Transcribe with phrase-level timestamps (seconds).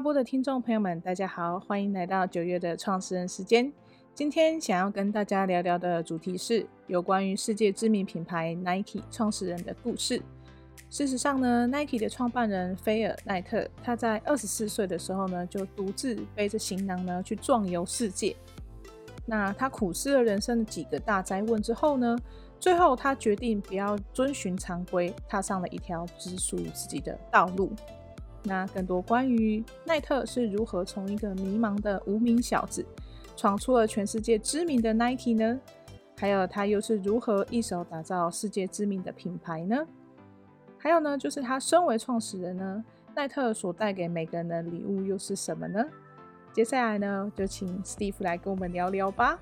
[0.00, 3.70] 波的听众朋友们，大家好，欢迎来到九月的创始人时间。
[4.14, 10.22] 今天想要跟大家聊聊的主题是有关于世界知名品牌 Nike 创始人的故事。
[10.88, 18.34] 事实上呢，Nike 的创办人菲尔奈特，他在二十四岁的时候呢，就独自背着行囊呢去壮游世界。
[19.26, 22.16] 那他苦思了人生的几个大哉问之后呢，
[22.58, 27.70] 最后他决定不要遵循常规，踏上了一条只属于自己的道路。
[28.46, 32.86] 那更多关于奈特是如何从一个迷茫的无名小子，
[33.36, 35.58] 闯出了全世界知名的 Nike 呢？
[36.16, 39.76] 还有他又是如何一手打造世界知名的品牌呢？
[40.78, 45.84] 还有呢，就是他身为创始人呢，奈特所带给每个人的礼物又是什么呢？
[46.52, 49.38] 接下来呢，就请 Steve 来跟我们聊聊吧。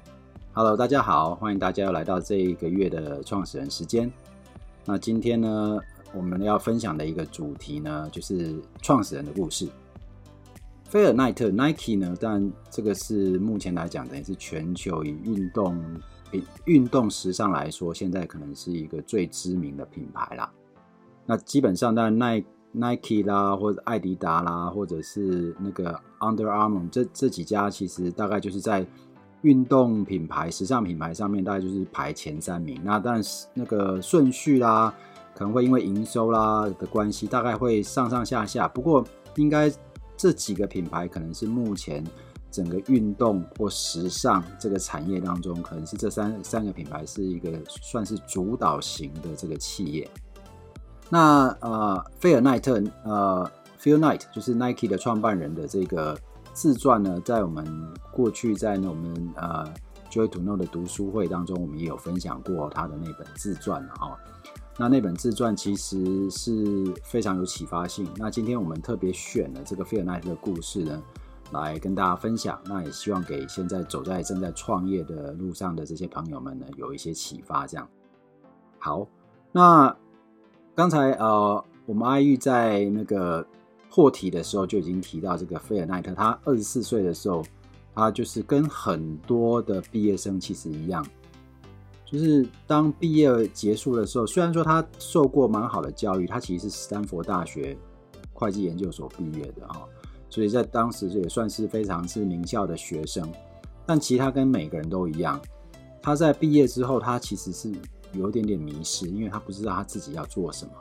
[0.52, 4.10] Hello，大家好，欢迎大家又来到这一个月的创始人时间。
[4.84, 5.78] 那今天呢，
[6.14, 9.68] 我们要分享的一个主题呢，就是创始人的故事。
[10.84, 15.82] 菲尔奈特 Nike 呢，但这个是目前来讲，等于是全球以运动
[16.30, 20.48] 比运动时尚来说，现在可能是一个最知名的品牌啦。
[21.26, 28.86] 那基本上，当然耐 Nike 啦，或者艾迪达啦，或者是那个 Under Armour 这这几家，其实大概就是在
[29.42, 32.80] 运动品牌、时尚品牌上面，大概就是排前三名。
[32.84, 34.94] 那但是那个顺序啦，
[35.34, 38.68] 可能会因为营收啦的关系，大概会上上下下。
[38.68, 39.04] 不过
[39.36, 39.72] 应该。
[40.16, 42.02] 这几个品牌可能是目前
[42.48, 50.08] 整个运动或时尚这个产业当中，可能是这三三个品牌是一个算是主导型的这个企业。
[51.10, 53.44] 那呃，菲尔奈特呃
[53.82, 56.16] ，Phil Knight 就是 Nike 的创办人的这个
[56.52, 57.66] 自传呢，在我们
[58.12, 59.66] 过去在那我们呃
[60.12, 64.16] Joy to Know 的读书会当中，我们也有分享过他的那本自传啊。
[64.76, 68.06] 那那本自传其实是非常有启发性。
[68.16, 71.00] 那今天我们特别选了这个菲尔奈特的故事呢，
[71.52, 72.60] 来跟大家分享。
[72.64, 77.68] 那也希望给现在走在正在创业的路上的这些朋友们呢，有一些启发。
[77.68, 77.88] 这样。
[78.78, 79.06] 好，
[79.52, 79.96] 那
[80.74, 83.46] 刚才呃，我们阿玉在那个
[83.88, 87.44] 破题的时候就已经提到这个菲尔奈特，他二十四岁的时候，
[87.94, 91.06] 他就是跟很多的毕业生其实一样。
[92.14, 97.76] 就是当毕业结束的时候，虽然说他受过蛮好的教育，他其实是斯坦福大学
[98.32, 99.84] 会计研究所毕业的哈，
[100.30, 103.28] 所以在当时也算是非常是名校的学生。
[103.84, 105.40] 但其实他跟每个人都一样，
[106.00, 107.72] 他在毕业之后，他其实是
[108.12, 110.72] 有点点迷失，因为他不知道他自己要做什么。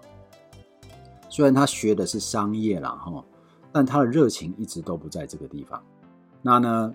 [1.30, 3.26] 虽然他学的是商业啦哈，
[3.72, 5.84] 但他的热情一直都不在这个地方。
[6.44, 6.94] 那呢，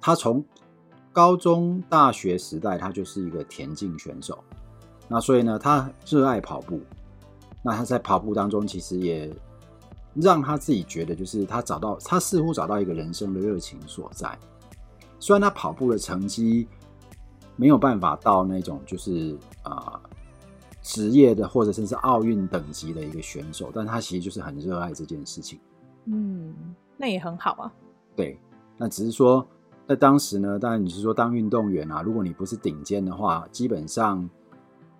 [0.00, 0.44] 他从
[1.12, 4.42] 高中、大学时代，他就是一个田径选手。
[5.08, 6.80] 那所以呢，他热爱跑步。
[7.62, 9.30] 那他在跑步当中，其实也
[10.14, 14.36] 让他自己觉得，就是他找到，他似乎找到一个人生的热情所在。
[15.20, 16.66] 虽然他跑步的成绩
[17.54, 20.10] 没有办法到那种就是啊、呃、
[20.82, 25.60] 职业的或者甚至奥运等级的一个选手，但他其实就是很热爱这件事情。
[26.06, 26.52] 嗯，
[26.96, 27.72] 那也很好啊。
[28.16, 28.40] 对，
[28.78, 29.46] 那只是说。
[29.92, 34.26] 在当时呢，当然你是说当运动员啊，如果你不是顶尖的话，基本上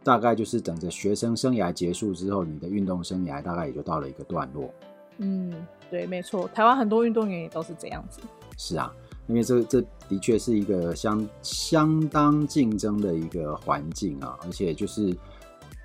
[0.04, 4.68] 大概就是等着学生生涯结束之后，你的运动生涯大概也就到了一个段落。
[5.16, 5.50] 嗯，
[5.90, 8.20] 对，没错，台湾很多运动员也都是这样子。
[8.58, 8.92] 是啊，
[9.28, 15.16] 因为这这的确是一个相相当竞争的一个环境啊，而且就是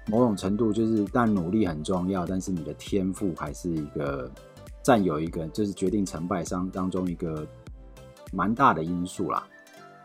[0.07, 4.29] 某种程度就是，但努力很重要，但是你的天赋还是一个
[4.83, 7.47] 占有一个就是决定成败上当中一个。
[8.31, 9.45] 蛮大的因素啦。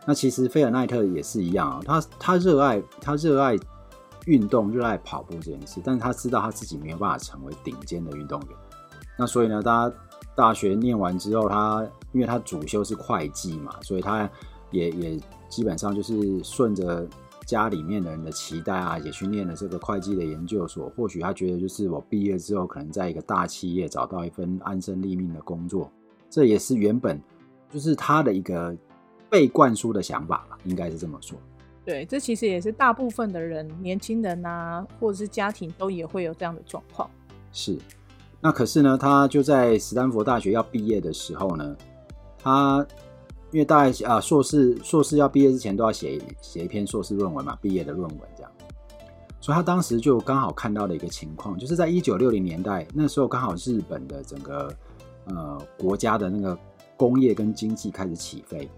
[0.04, 3.56] 那其实菲尔奈特也是一样啊，他他热爱他热爱
[4.26, 8.48] 运动，热爱跑步这件事，但是他知道他自己没有办法成为顶尖的运动员。
[9.16, 9.92] 那所以呢，他
[10.34, 14.28] 大学念完之后，他因为他主修是会计嘛，所以他
[14.72, 17.06] 也也基本上就是顺着
[17.46, 20.90] 家里面的人的期待啊，也去念了这个会计的研究所。
[20.96, 25.88] 或许他觉得就是我毕业之后，可能在一个大企业找到一份安身立命的工作，
[26.28, 27.22] 这也是原本。
[27.72, 28.76] 就是他的一个
[29.30, 31.38] 被灌输的想法吧，应该是这么说。
[31.84, 37.10] 对，这其实也是大部分的人，年轻人啊，或者是家庭都也会有这样的状况。
[37.50, 37.78] 是，
[38.40, 41.74] 那可是呢，他就在斯坦福大学要毕业的时候呢，
[42.38, 42.86] 他
[43.50, 48.52] 因为大概啊硕士硕士要毕业之前都要写写一篇硕士论文嘛，毕业的论文这样，
[49.40, 54.72] 所以他当时就刚好看到了一个情况，就是在一九六零年代那时候，刚好日本的整个
[55.24, 56.56] 呃国家的那个。
[57.02, 58.70] 工业跟经济开始起飞，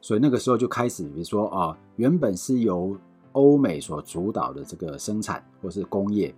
[0.00, 2.98] 所以那个时候就开始，比如说啊，原本是由
[3.30, 6.34] 欧美所主导的这个生产或是工业，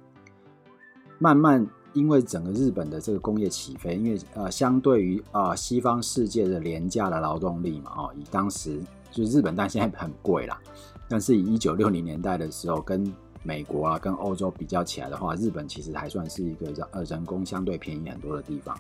[1.19, 8.78] 慢慢因为整个日本的这个工业起飞，因为呃，相对于啊、西方世界的廉价的劳动力嘛，哦，以当时
[9.10, 10.60] 就是日本，但现在很贵啦。
[11.08, 13.10] 但是以一九六零年代的时候，跟
[13.43, 18.78] 美国啊、跟欧洲比较起来的话，日本其实还算是一个呃人工相对便宜很多的地方。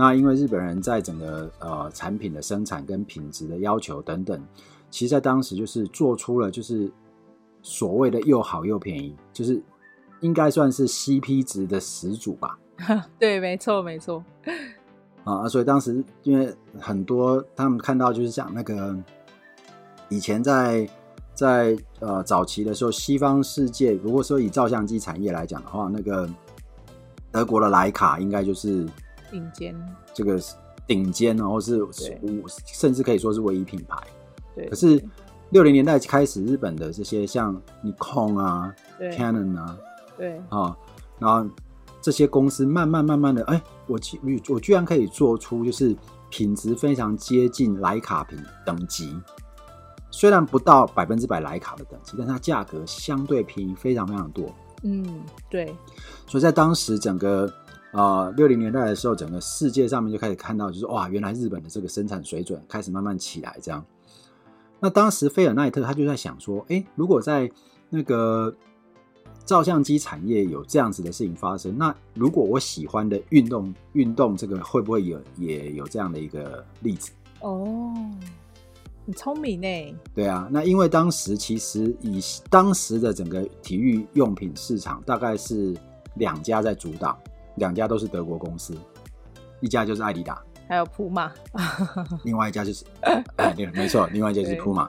[0.00, 4.42] 那因为日本人在整个呃产品的生产跟品质的要求等等，
[4.90, 6.90] 其实在当时就是做出了就是
[7.62, 9.62] 所谓的又好又便宜，就是。
[10.22, 12.58] 应该算是 CP 值的始祖吧？
[13.18, 14.22] 对，没错，没错。
[15.24, 18.94] 啊，所以当时因为很多他们看到就是讲那个
[20.10, 20.86] 以前在
[21.32, 26.28] 在呃早期的时候，西方世界如果说以照相机产业来讲的话，那个
[27.32, 28.86] 德国的莱卡应该就是
[29.30, 29.74] 顶尖，
[30.12, 30.40] 这个
[30.86, 31.80] 顶尖，然后是
[32.66, 33.96] 甚至可以说是唯一品牌。
[34.54, 35.02] 对，可是
[35.50, 39.78] 六零年代开始，日本的这些像 Nikon 啊、Canon 啊。
[40.16, 40.76] 对啊、哦，
[41.18, 41.48] 然后
[42.02, 45.96] 这些公司慢慢慢慢的，哎，我居我居然可以做出就是
[46.28, 49.18] 品质非常接近莱卡品等级，
[50.10, 54.54] 虽然不到百分之百莱卡的等级，但它价格相对便宜非常非常多。
[54.82, 55.74] 嗯，对。
[56.26, 57.50] 所以在当时整个
[57.92, 63.56] 呃六零年代的时候，整个世界上面就开始看到，就是哇，原来日本的这个生产水准开始慢慢起来。
[63.62, 63.84] 这样，
[64.78, 67.50] 那当时菲尔奈特他就在想说，哎，如果在
[67.88, 68.54] 那个。
[69.46, 77.10] 照相机产业有这样子的事情发生，那如果我喜欢的运动运动这个会不会有也有这样的一个例子？
[77.40, 77.92] 哦，
[79.06, 79.96] 很聪明呢。
[80.14, 85.76] 对啊，那因为当时其实以当时的整个体育用品市场大概是
[86.14, 87.18] 两家在主导，
[87.56, 88.74] 两家都是德国公司，
[89.60, 91.32] 一家就是艾迪达，还有普马，
[92.24, 92.84] 另外一家就是，
[93.36, 94.88] 哎，对，没错，另外一家就是普马。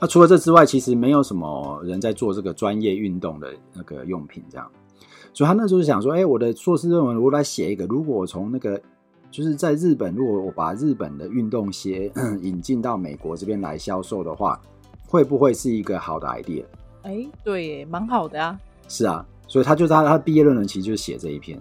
[0.00, 4.70] 那除了这之外，其实没有什么人在做这个专业运动的那个用品，这样。
[5.34, 8.80] 所以他那时候就想说，哎，我的硕士论文如果来写一个，如果我从那个
[9.30, 12.10] 就是在日本，如果我把日本的运动鞋
[12.42, 14.60] 引进到美国这边来销售的话，
[15.08, 16.64] 会不会是一个好的 idea？
[17.02, 18.58] 哎，对，蛮好的啊。
[18.88, 21.60] 是啊，所以他就他他毕业论文其实就是写这一篇。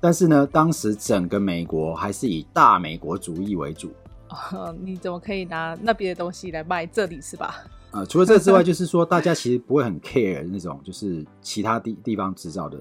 [0.00, 3.92] 但是呢，当时整个美国还是以大美国主义为主。
[4.52, 7.56] 哦，你怎么可以拿那边的东西来卖这里是吧？
[7.90, 12.78] 呃，除了这之外， 就是说大家其实不会很 care 那种就是其他地地方制造的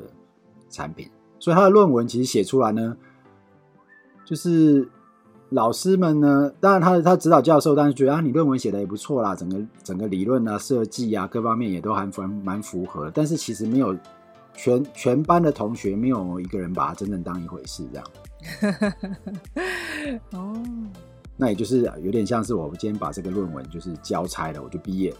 [0.69, 1.09] 产品，
[1.39, 2.95] 所以他的论文其实写出来呢，
[4.23, 4.87] 就是
[5.49, 13.97] 老师们呢，当然他的他指导教授，但是觉得啊，你论文写的也不错啦，整个整个理论啊、设计啊各方面也都还蛮蛮符合，但是其实没有
[14.61, 18.05] 全全班的同学没有一个人把它真正当一回事，这样。
[20.31, 20.61] 哦。
[21.37, 25.15] 那也就是有点像是我们今天把这个论文就是交差了，我就毕业。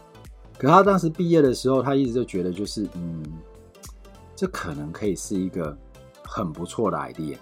[0.57, 3.23] 可他当时毕业的时候，他一直就觉得就是，嗯，
[4.35, 5.73] 这可能可以是一个
[6.21, 7.37] 很不错的 idea。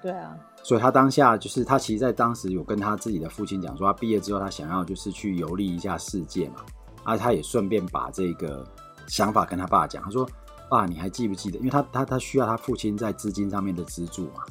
[0.00, 0.38] 对啊。
[0.62, 6.64] 所以他当下就是他其实，在当时有跟他自己的父亲讲说，他毕业之后他想要就是去游历一下世界嘛。
[7.02, 8.64] 啊，他也顺便把这个
[9.08, 10.24] 想法跟他爸讲，他说
[10.72, 11.58] ：“爸，你还记不记得？
[11.58, 14.42] 因为他他他需要他父亲在资金上面的资助嘛。”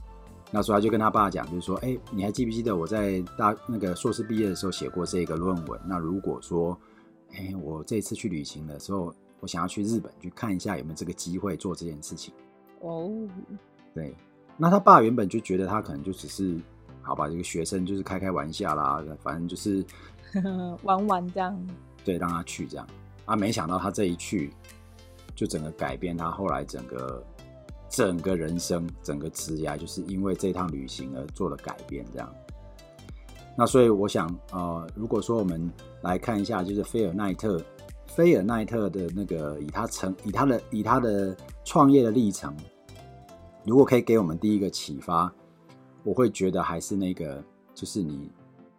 [0.54, 5.80] 那所以他就跟他爸讲，就是说，哎，你还记不记得我在大那个硕士毕业的时候写过这个论文？
[5.88, 6.78] 那如果说，
[7.34, 12.34] 哎，我这次去旅行的时候，我想要去日本去看一下有没有这个机会做这件事情。
[12.82, 13.10] 哦，
[13.96, 14.16] 对。
[14.58, 16.60] 那他爸原本就觉得他可能就只是，
[17.02, 19.84] 好吧，这个学生就是开开玩笑啦，反正就是
[20.84, 21.68] 玩玩这样。
[22.04, 22.86] 对，让他去这样。
[23.24, 24.52] 啊，没想到他这一去，
[25.42, 27.24] 就整个改变他后来整个。
[27.94, 32.34] 整个人生，整个职涯，就是因为这趟旅行而做了改变，这样。
[33.58, 35.70] 那所以我想，呃，如果说我们
[36.02, 37.62] 来看一下，就是菲尔奈特，
[38.08, 42.56] 菲尔奈特的那个以他成以他的以他的创业的历程，
[43.66, 45.30] 如果可以给我们第一个启发，
[46.06, 47.44] 我会觉得还是那个，
[47.76, 48.32] 就是你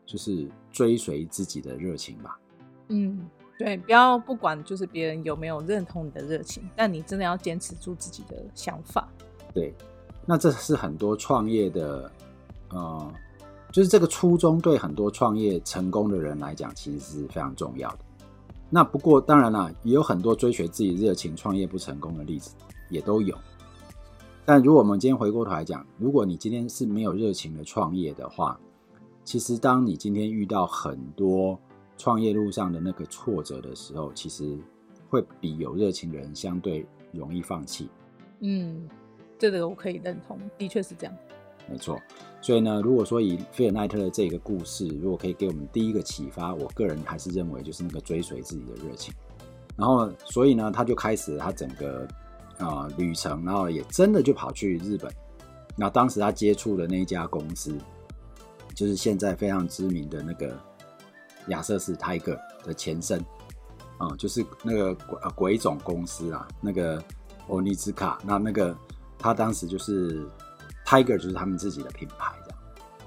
[0.06, 2.40] 就是追随自己的热情吧。
[2.88, 3.28] 嗯。
[3.62, 9.08] 对，不要不管就是别人有没有认同你的热情，但你真的要坚持住自己的想法。
[9.54, 9.72] 对，
[10.26, 12.10] 那这是很多创业的，
[12.70, 13.14] 呃，
[13.70, 17.98] 就是这个初衷对很多创业成功的人来讲，其实是非常重要的。
[18.68, 22.56] 那不过当然了，也有很多追随自己热情创业不成功的例子，
[22.90, 23.38] 也都有。
[24.44, 28.58] 但如果我们今天回过头来讲，如果你今天是没有热情的创业的话，
[29.22, 31.56] 其实当你今天遇到很多
[32.02, 34.58] 创业路上的那个挫折的时候，其实
[35.08, 37.88] 会比有热情的人相对容易放弃。
[38.40, 38.88] 嗯，
[39.38, 41.16] 这个我可以认同，的确是这样。
[41.70, 41.96] 没错，
[42.40, 49.14] 所以呢，如果说以菲尔奈特的这个故事，如果可以给我们第一个启发，我个人还是认为就是那个追随自己的热情。
[49.76, 52.04] 然后，所以呢，他就开始他整个
[52.58, 55.08] 啊、呃、旅程，然后也真的就跑去日本。
[55.76, 57.78] 那当时他接触的那一家公司，
[58.74, 60.58] 就是现在非常知名的那个
[61.48, 63.24] 亚瑟士 Tiger 的前身
[63.98, 67.00] 啊、就是那个鬼鬼冢公司啊，那个
[67.46, 68.18] 欧尼兹卡。
[68.24, 68.76] 那那个
[69.16, 70.26] 他当时就是
[70.84, 72.58] Tiger，就是他们自己的品牌这样。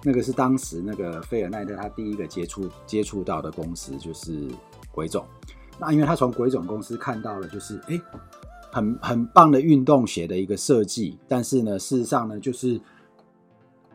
[0.02, 4.48] 那个是当时那个菲尔奈特他第一个接触接触到的公司，就是
[4.92, 5.26] 鬼冢。
[5.78, 8.00] 那因为他从鬼冢公司看到了，就是哎，
[8.72, 11.20] 很很棒的运动鞋的一个设计。
[11.28, 12.80] 但是呢，事实上呢，就是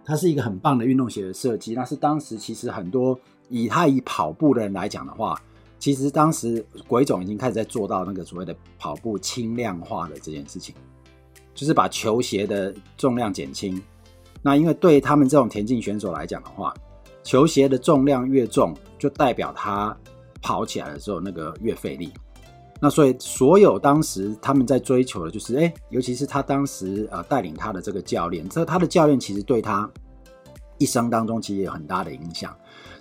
[0.04, 1.72] 它是一个很棒的运动鞋的设计。
[1.74, 3.18] 那是当时其实很多
[3.50, 5.38] 以他以跑步的人来讲的话，
[5.78, 10.74] 其实当时鬼总已经开始在做到那个所谓的跑步轻量化的这件事情，
[11.54, 13.80] 就是把球鞋的重量减轻。
[14.40, 16.72] 那因为对他们这种田径选手来讲的话，
[17.22, 19.94] 球鞋的重量越重，就代表他
[20.40, 22.10] 跑起来的时候那个越费力。
[22.80, 29.90] 那所以所有当时他们在追求的就是，哎，尤其是他当时呃带领他的这个教练，这他的教练其实对他
[30.78, 32.56] 一生当中其实有很大的影响。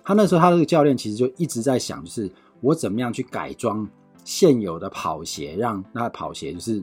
[0.10, 2.28] 他那时候他这个教练其实就一直在想，就是
[2.62, 3.88] 我怎么样去改装
[4.26, 6.80] 现有的跑鞋，让那跑鞋就是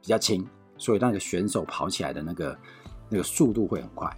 [0.00, 0.42] 比较轻，
[0.78, 2.56] 所以那个选手跑起来的那个。
[3.12, 4.08] 那个速度会很快，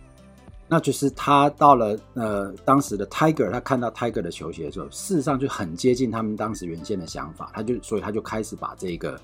[0.68, 9.18] 那就是他到了呃当时的 Tiger，他看到 Tiger 的球鞋的时候，事实上就很接近他们当时原先的想法，他就所以他就开始把这个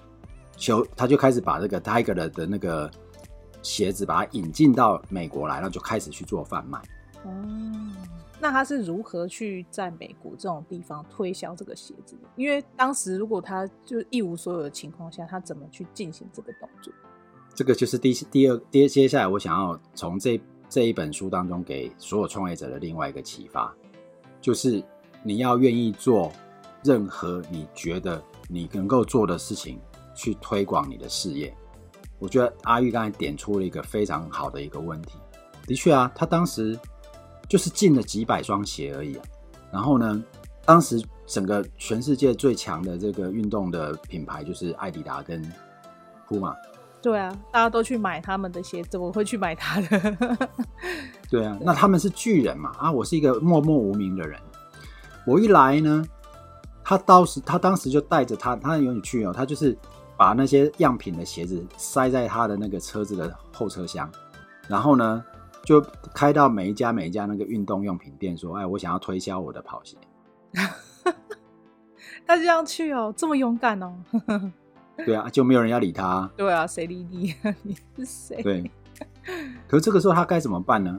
[0.57, 2.91] 球，他就开始把这个 Tiger 的的那个
[3.61, 6.79] 鞋子把它引进到美国来，然后就开始去做贩卖。
[7.25, 7.31] 哦，
[8.41, 12.23] 那他是如何去在美国这种地方推销这个鞋子的？
[12.37, 16.93] 因为当时如果他就一无所有的情况下，他怎么去进行这个动作？
[17.55, 23.75] 这个就是第第二接接下来我想要从这这一本书当中给所有创业者的另外一个启发，
[24.41, 24.81] 就是
[25.25, 26.31] 你要愿意做
[26.85, 29.81] 任何你觉得你能够做的事情，
[30.15, 31.53] 去推广你的事业。
[32.21, 35.19] 我觉得阿玉刚才点出了一个非常好的一个问题。
[35.67, 36.79] 的确啊，他当时
[37.49, 39.25] 就是进了几百双鞋而已啊。
[39.73, 40.23] 然后呢，
[40.65, 45.43] 当时整个全世界最强的这个运动的品牌就是艾迪达跟
[46.27, 46.55] 普马。
[47.01, 50.49] 对啊，大家都去买他们的鞋，子，我会去买他的？
[51.31, 52.75] 对啊，那他们是巨人嘛？
[52.77, 54.39] 啊，我是一个默默无名的人。
[55.25, 56.05] 我一来呢，
[56.83, 59.79] 他当时他当时就带着他，他有你去哦，他就是
[60.17, 64.11] 把那些样品的鞋子塞在他的那个车子的后车厢，
[64.67, 65.25] 然后呢，
[65.69, 65.83] 就
[66.15, 69.99] 开到每一家每一家那个运动用品店，说：“哎，我想要推销我的跑鞋。”
[72.27, 73.95] 他这样去哦，这么勇敢哦。
[75.05, 76.31] 对啊，就没有人要理他。
[76.39, 77.35] 对啊，谁理你？
[77.63, 78.43] 你是谁？
[78.43, 78.71] 对。
[79.69, 80.99] 可是这个时候他该怎么办呢？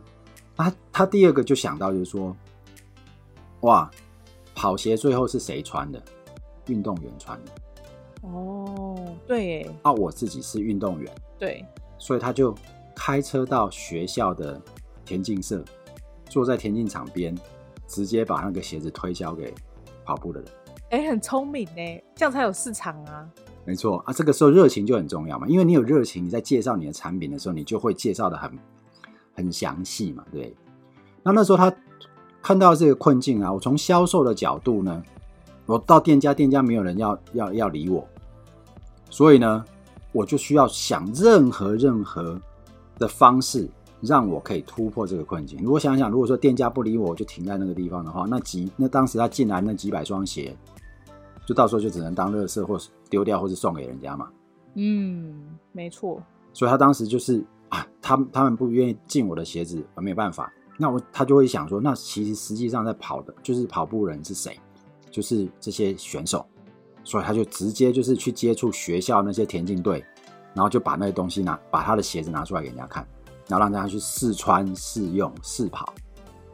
[0.56, 2.38] 他他第二个就想到就是说，
[3.62, 3.90] 哇，
[4.54, 6.00] 跑鞋最后是谁穿的？
[6.68, 7.52] 运动员穿的。
[8.22, 9.68] 哦，对。
[9.82, 11.12] 啊，我自己是运动员。
[11.40, 11.66] 对。
[11.98, 12.54] 所以他就
[13.02, 14.62] 开车到学校的
[15.06, 15.64] 田径社，
[16.26, 17.34] 坐在田径场边，
[17.88, 19.54] 直接把那个鞋子推销给
[20.04, 20.52] 跑步的人。
[20.90, 23.26] 哎，很聪明呢，这样才有市场啊。
[23.64, 28.52] 没错啊，这个时候热情就很重要嘛，因为你有热情，你在介绍你的产品的时候，你就会介绍的很
[29.34, 30.54] 很详细嘛，对。
[31.24, 31.74] 那那时候他
[32.42, 35.02] 看到这个困境啊，我从销售的角度呢，
[35.66, 38.06] 我到店家，店家没有人要要要理我，
[39.10, 39.64] 所以呢，
[40.12, 42.40] 我就需要想任何任何
[43.00, 43.68] 的方式，
[44.02, 45.58] 让我可以突破这个困境。
[45.64, 50.56] 如果想想，如果说店家不理我，我就停在那个地方的话，那几那当时他进来那几百双鞋。
[51.48, 54.30] 就到时候就只能当垃圾，或是丢掉，或是送给人家嘛。
[54.76, 56.22] 嗯，没错。
[56.54, 60.54] 所以他当时就是啊，他他们不愿意进我的鞋子，我没有办法。
[60.78, 64.60] 那我他就会想说，那其实实际上在跑的就是跑步人是谁？
[65.10, 66.46] 就是这些选手。
[67.04, 70.06] 所以他就直接就是去接触学校那些田径队，
[70.54, 73.08] 然后就把那个东西拿，把他的鞋子拿出来给人家看，
[73.48, 75.94] 然后让大家去试穿、试用、试跑，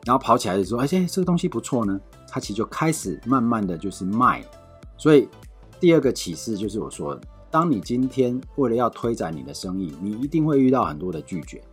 [0.06, 2.00] 然后跑起来的时候，哎，这个东西不错呢。
[2.28, 4.44] 他其实就开始慢慢的就是卖。
[4.98, 5.30] 所以，
[5.80, 7.18] 第二个启示就是我说，
[7.50, 11.64] 当你今天为了要推展你的生意，你一定会遇到很多的拒绝，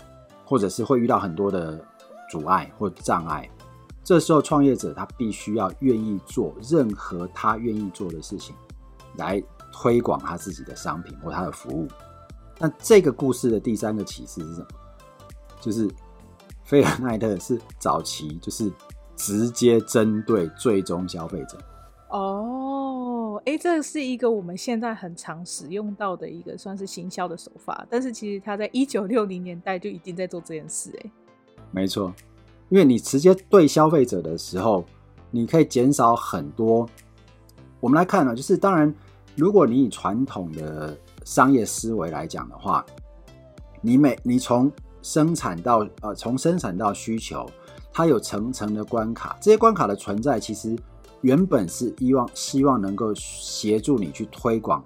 [0.44, 1.84] 或者是会遇到很多的
[2.30, 3.50] 阻碍或障碍。
[4.04, 8.54] 这时候，创业者他必须要愿意做任何他愿意做的事情，
[9.16, 11.88] 来推广他自己的商品或他的服务。
[12.58, 14.66] 那这个故事的第三个启示是什么？
[15.60, 15.88] 就是
[16.64, 18.70] 菲尔奈特是早期就是
[19.16, 21.58] 直接针对最终消费者。
[22.10, 31.10] 哦，哎，这是一个我们现在很常使用到的一个算是行销的手法，但是其实他在一九六零年代就已经在做这件事，哎，
[31.70, 32.12] 没错，
[32.68, 34.84] 因为你直接对消费者的时候，
[35.30, 36.86] 你可以减少很多。
[37.80, 38.94] 我们来看呢，就是当然，
[39.34, 40.94] 如果你以传统的
[41.24, 42.84] 商业思维来讲的话，
[43.80, 44.70] 你每你从
[45.02, 47.44] 生产到呃从生产到需求，
[47.92, 50.76] 它有层层的关卡，这些关卡的存在其实
[51.20, 54.84] 原本是希望希望能够协助你去推广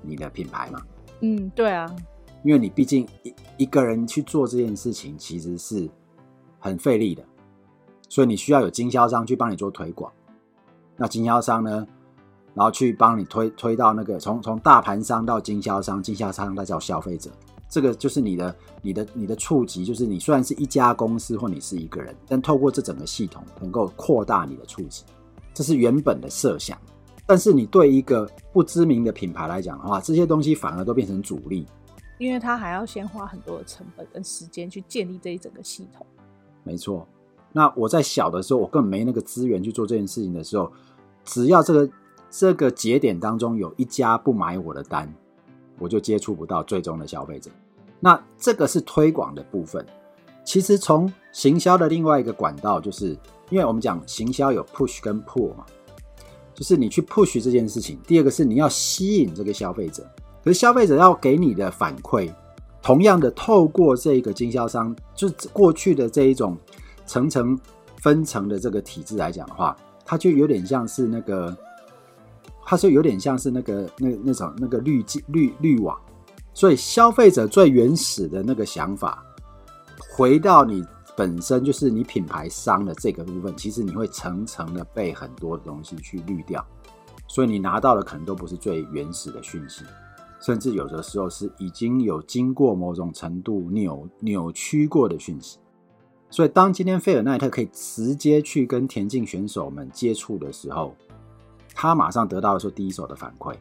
[0.00, 0.82] 你的品牌嘛。
[1.20, 1.86] 嗯，对啊，
[2.42, 5.88] 因为你毕竟一一个人去做这件事情，其实是
[6.58, 7.24] 很费力的，
[8.08, 10.12] 所以你需要有经销商去帮你做推广。
[10.96, 11.86] 那经销商呢，
[12.54, 17.30] 然后去帮你推推到那个从从大盘商到经销商，经销商再到消费者，
[17.68, 25.04] 这个就是你的你的你的触及，就是你虽然是一家公司或你是一个人，但透过这整个系统能够扩大你的触及，
[25.54, 26.78] 这是原本的设想。
[27.24, 31.64] 但是你对一个不知名的品牌来讲的话，这些东西反而都变成阻力，
[32.18, 36.04] 因为他还要先花很多的成本跟时间去建立这一整个系统。
[36.64, 37.06] 没错，
[37.52, 40.70] 那我在小的时候，我根本没那个资源去做这件事情的时候，
[41.24, 41.88] 只要这个
[42.34, 45.12] 这个节点当中有一家不买我的单，
[45.78, 47.50] 我就接触不到最终的消费者。
[48.00, 49.84] 那这个是推广的部分。
[50.42, 53.10] 其实从行销的另外一个管道，就是
[53.50, 55.66] 因为我们讲行销有 push 跟 pull 嘛。
[56.54, 60.02] 就是你去 push 这件事情，第二个是你要吸引这个消费者，
[60.42, 62.32] 可是消费者要给你的反馈，
[62.82, 66.56] 同样的透过这个经销商，就过去的这一种
[67.04, 67.58] 层层
[68.00, 71.56] 分层的这个体制来讲的话，它就有点像是那个，
[72.64, 75.98] 它是有点像是那个那那种那个滤镜滤滤网，
[76.54, 79.24] 所以消费者最原始的那个想法，
[80.16, 80.84] 回到你。
[81.14, 86.66] 本身就是你品牌商的这个部分，其实你会层层的被很多的东西去滤掉，
[87.28, 89.84] 所以你拿到的可能都不是最原始的讯息，
[90.40, 95.58] 甚至有的时候是已经有经过某种程度扭扭曲过的讯息。
[96.30, 100.96] 所以当今天菲尔奈特可以直接去跟田径选手们接触的时候，
[101.74, 103.54] 他马上得到的是第一手的反馈，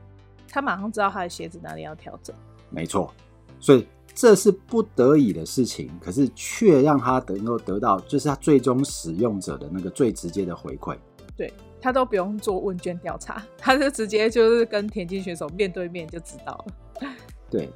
[0.50, 2.36] 他马上知道他的鞋子哪里要调整。
[2.70, 3.14] 没错，
[3.60, 3.88] 所以。
[4.14, 10.98] 这是不得已的事情，可是却让他能够得到，就是他最终使用者的那个最直接的回馈。
[11.38, 17.08] 对，他都不用做问卷调查， 他就直接就是跟田径选手面对面就知道了。
[17.50, 17.72] 对，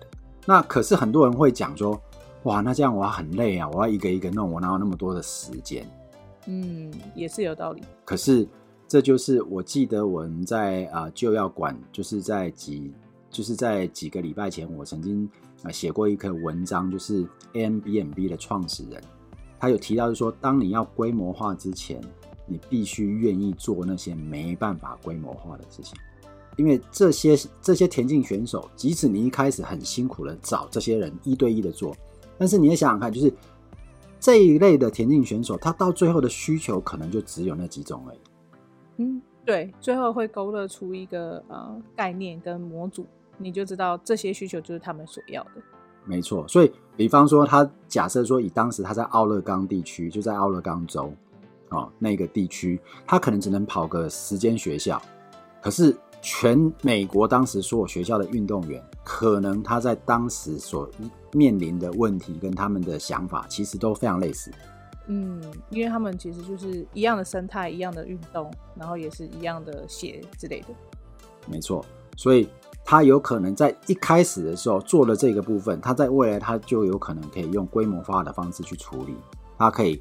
[0.45, 1.97] 那可是很多人会讲说，
[2.43, 5.89] 哇，那这样我要很累啊，我要一个一个弄，我哪有那么多的时间？
[6.47, 7.81] 嗯，也是有道理。
[8.03, 8.45] 可是
[8.87, 12.93] 这就是我记得我们在啊、就要管，就是在几
[13.29, 15.29] 就是在几个礼拜前，我曾经
[15.63, 15.71] 啊。
[15.71, 19.01] 写过一篇文章，就是 Airbnb 的创始人，
[19.59, 21.99] 他有提到，就是说，当你要规模化之前，
[22.45, 25.97] 你必须愿意做那些没办法规模化的事情，
[26.55, 31.95] 因为这些这些田径选手，即使你一开始很辛苦的找这些人一对一的做，
[32.37, 33.33] 但是你也想想看，就是
[34.19, 38.19] 这一类的田径选手，他到最后的需求可能就只有那几种而已。
[38.97, 43.05] 嗯，对，最后会勾勒出一个呃概念跟模组。
[43.37, 45.61] 你就知道这些需求就是他们所要的，
[46.05, 46.47] 没错。
[46.47, 51.13] 所以，比方说，他假设说，以当时他在奥勒冈地区，就在奥勒冈州，
[51.71, 55.01] 哦，那个地区，他可能只能跑个十间学校。
[55.61, 60.89] 可是，全美国当时所有学校的运动员，可能他在当时所
[61.33, 64.49] 面临的问题跟他们的想法，其实都非常类似。
[65.07, 70.67] 嗯，因为他们其实就是一样的生态，一样的运动，然后也是一样的鞋之类的。
[71.47, 72.47] 没错，所以。
[72.87, 79.15] 他有可能在一开始的时候做了这个部分，他在未来他就有可能可以用规模化的方式去处理，
[79.57, 79.99] 他可以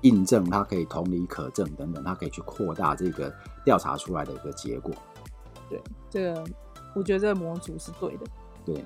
[0.00, 3.32] 印证，他可以同理可证等等，他可以去扩大这个
[3.64, 4.92] 调查出来的一个结果。
[5.70, 6.44] 对，这个
[6.92, 8.26] 我觉得这个模组是对的。
[8.64, 8.82] 对，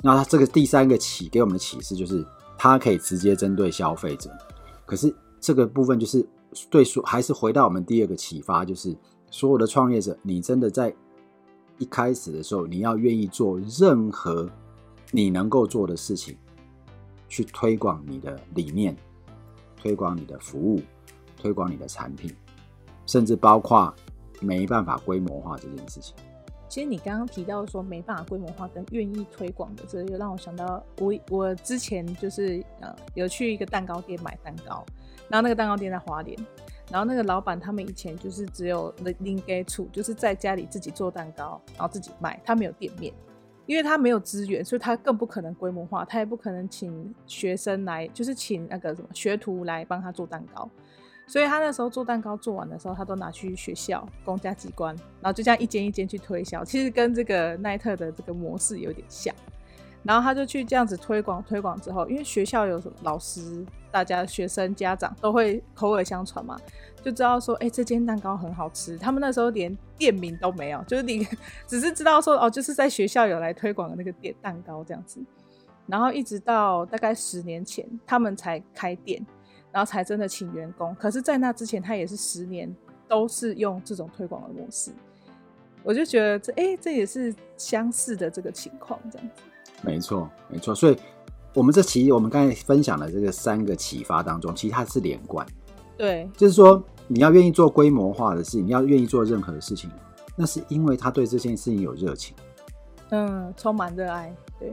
[0.00, 2.26] 那他这个第三个启给我们的启示就是，
[2.56, 4.30] 他可以直接针对消费者。
[4.86, 6.26] 可是这个部分就是
[6.70, 8.96] 对说，还是回到我们第二个启发，就是
[9.30, 10.94] 所有的创业者，你真的在。
[11.78, 14.48] 一开始的时候，你要愿意做任何
[15.10, 16.36] 你能够做的事情，
[17.28, 18.96] 去推广你的理念，
[19.74, 20.80] 推广你的服务，
[21.36, 22.32] 推广你的产品，
[23.04, 23.92] 甚至包括
[24.40, 26.14] 没办法规模化这件事情。
[26.72, 34.82] 其实你刚刚提到说没办法规模化跟愿意推广的，这又让我想到我我之前就是呃有去一个蛋糕店买蛋糕，
[35.28, 36.34] 然后那个蛋糕店在花莲。
[36.90, 43.12] 然后那个老板他们以前就是只有零给处，就是在家里自己做蛋糕，然后自己卖，他没有店面，
[43.66, 50.66] 因为他没有资源，所以他更不可能规模化，他也不可能请学生来，就是请那个什么学徒来帮他做蛋糕。
[51.26, 59.34] 所以他那时候做蛋糕做完的时候，他都拿去学校、公家机关，然后就这样一间一间去推销，其实跟这个奈特的这个模式有点像。
[60.02, 66.60] 然后他就去这样子推广推广之后，因为学校有什么老师、大家学生、家长都会口耳相传嘛，
[67.04, 68.98] 就知道说，哎、欸，这间蛋糕很好吃。
[68.98, 71.24] 他们那时候连店名都没有，就是你
[71.68, 75.22] 只是知道说，哦，就是在学校有来推广的那个店蛋糕这样子。
[75.86, 79.24] 然后一直到大概十年前，他们才开店，
[79.72, 80.94] 然后才真的请员工。
[80.94, 82.72] 可是，在那之前，他也是十年
[83.08, 84.92] 都是用这种推广的模式。
[85.82, 89.42] 我就觉得这，哎、欸，这也是相似的这个情况，这样子。
[89.80, 90.72] 没错，没错。
[90.72, 90.96] 所以，
[91.54, 95.44] 我们这期我们刚才分享的这个三个启发当中，其实它是连贯。
[95.96, 99.90] 对，就是说，你要愿意做规模化的事情，你要愿意做任何的事情，
[100.36, 102.36] 那是因为他对这件事情有热情。
[103.10, 104.34] 嗯，充满热爱。
[104.60, 104.72] 对，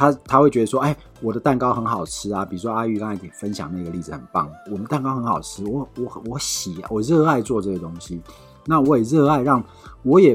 [0.00, 2.42] 他他会觉得说，哎，我的蛋糕很好吃啊。
[2.42, 8.18] 比如说阿玉刚才分享那个例子很棒，我们蛋糕很好吃，我我我喜，我热爱做这个东西。
[8.64, 9.62] 那我也热爱让，
[10.02, 10.34] 我也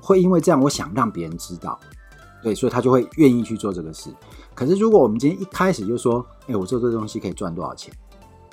[0.00, 1.78] 会因为这样，我想让别人知道。
[2.42, 4.10] 对，所以他就会愿意去做这个事。
[4.56, 7.94] 可是，如果我们今天一开始就说，哎，我做这个东西可以赚多少钱？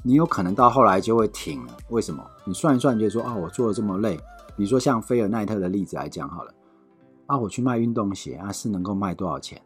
[0.03, 1.75] 你有可能到后来就会停了。
[1.89, 2.23] 为什么？
[2.45, 4.17] 你算一算，就说，啊，我做的这么累。
[4.55, 6.53] 比如说像菲尔奈特的例子来讲好了，
[7.25, 9.59] 啊，我去卖运动鞋啊，是能够卖多少钱？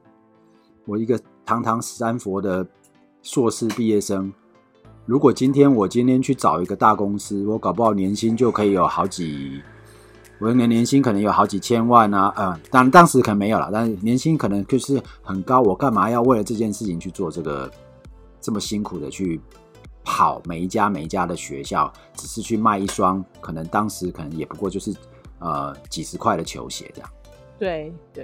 [0.88, 2.66] 我一个堂堂斯坦佛的
[3.22, 4.32] 硕士毕业生，
[5.06, 9.62] 如果今天我今天去找一个大公司，我搞不好年薪就可以有好几。
[10.40, 15.62] 我的年年薪可能有好几千万啊，嗯，当当时可能没有了，但是年薪可能就是很高。
[15.62, 17.70] 我干嘛要为了这件事情去做这个
[18.40, 19.42] 这么辛苦的去
[20.06, 24.96] 跑每一家每一家的学校，只是去卖一双可能当时可能也不过就是
[25.40, 27.10] 呃几十块的球鞋这样。
[27.58, 28.24] 对对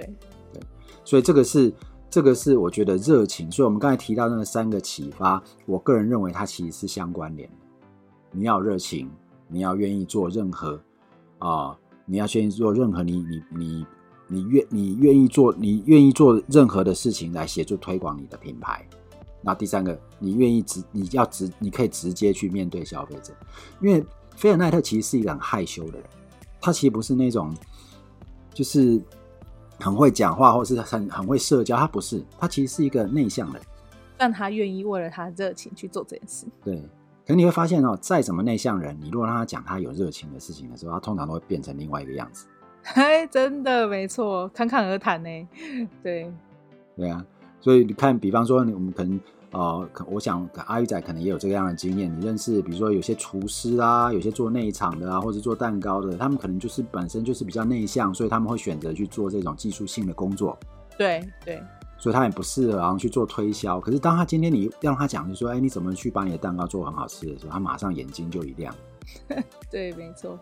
[0.52, 0.62] 对，
[1.04, 1.70] 所以这个是
[2.14, 3.50] 这个是我觉得热情。
[3.50, 7.56] 所以我们刚才提到那三个启发，我个人认为它其实是相关联的。
[8.30, 9.10] 你要热情，
[9.48, 10.80] 你要愿意做任何
[11.40, 11.76] 啊。
[12.06, 13.86] 你要先做任何你你你
[14.28, 18.86] 你愿你愿意做你愿意做任何的事情来协助推广你的品牌。
[19.40, 23.32] 那第三个，你愿意直你要直你可以直接去面对消费者，
[23.82, 26.04] 因为菲尔奈特其实是一个很害羞的人，
[26.60, 27.52] 他其实不是那种
[28.52, 29.02] 就是
[29.80, 33.66] 很会讲话或是很很会社交，他不是，他其实是一个内向的人，
[34.16, 36.46] 但他愿意为了他热情去做这件事。
[36.64, 36.82] 对。
[37.26, 42.46] 可是你会发现哦，再怎么内向人，你如果让他讲他有热情的事情的时候，他通常都会变成另外一个样子。
[42.82, 45.48] 哎，真的没错，侃侃而谈呢。
[46.02, 46.30] 对，
[46.94, 47.24] 对啊。
[47.62, 49.18] 所以你看，比方说，我们可能
[49.54, 52.12] 呃，我想阿玉仔可能也有这个样的经验。
[52.12, 60.58] 你认识，比如说有些厨师啊，有些做内场的啊，或者做蛋糕的，他们可能就是本身就是比较内向，所以他们会选择去做这种技术性的工作。
[60.98, 61.62] 对对。
[61.96, 63.80] 所以他也不适合，然后去做推销。
[63.80, 68.74] 可是当他今天你让他讲，就说：“哎，你怎么去把你的蛋糕做很好吃的时候，他马上眼睛就一亮。
[69.70, 70.38] 对，没错。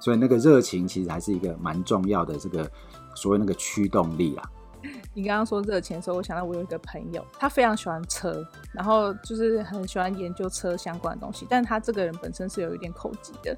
[0.00, 2.68] 所以那个热情其实还是一个蛮重要的，这个
[3.14, 4.50] 所谓那个驱动力啊。
[5.14, 13.56] 你刚刚说热情的时候，我想到我有一个朋友，他非常喜欢车，然后就是很喜欢研究车相关的东西，但他这个人本身是有一点口疾的，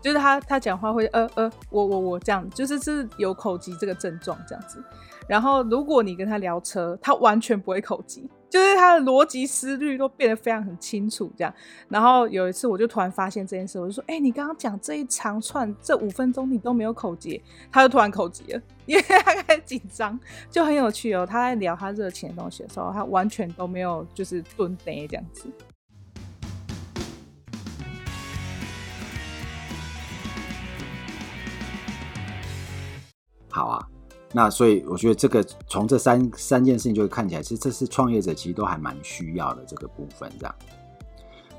[0.00, 4.82] 就是他他讲话会呃呃我我我这样，就是是有口疾这个症状这样子。
[5.26, 11.52] 然后，如果你跟他聊车，他完全不会口疾，就是他的逻辑思虑都变得非常很清楚，这样。
[11.88, 20.16] 然后有一次，我就突然发现这件事，我就说：“哎、你刚刚讲这一长串，这五分钟你都没有口结。”他就突然口结了， 因为他开始紧张，
[20.52, 21.26] 就很有趣哦。
[21.26, 25.50] 他在聊他热情的东西的时候，他完全都没有就是蹲呆这样子。
[33.50, 33.93] 好啊。
[34.36, 40.54] 那所以我觉得这个从这三三件事情就会看起来，其实这是创业者其实都还蛮需要的这个部分，这样。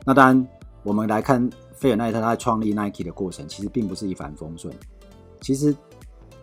[0.05, 0.47] 那当然，
[0.83, 4.73] 我们来看菲尔奈特他在创立 Nike 的过程，其实并不是一帆风顺。
[5.39, 5.73] 其实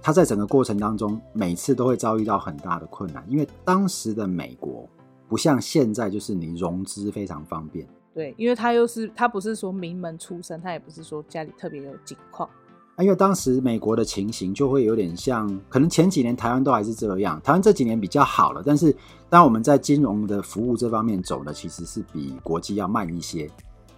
[0.01, 4.89] 他在整个过程当中，每次都会遭遇到很大的困难，因为当时的美国
[5.29, 7.87] 不像现在，就是你融资非常方便。
[8.15, 12.49] 对，因为他又是他不是说名门出身，他也不是说家里特别有景况。
[12.99, 18.95] 因为当时美国的情形就会有点像，可能前几年台湾都还是这样，台湾这几年比较好了，但是
[19.29, 23.51] 当我们在金融的服务这方面走的其实是比国际要慢一些，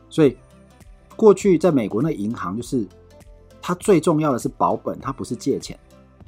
[0.08, 0.36] 所以
[1.16, 2.86] 过去在美国那银行就是
[3.60, 5.78] 它最重要的是保本，它不是借钱，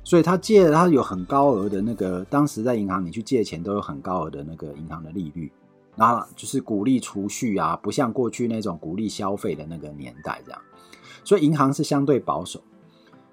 [0.02, 5.50] 所以它借它有很高额的那个，当时在银行你去借钱都有很高额的那个银行的利率，
[5.94, 10.60] 然后就是鼓励储蓄啊，不像过去那种鼓励消费的那个年代这样。
[11.26, 12.60] 所以银行是相对保守，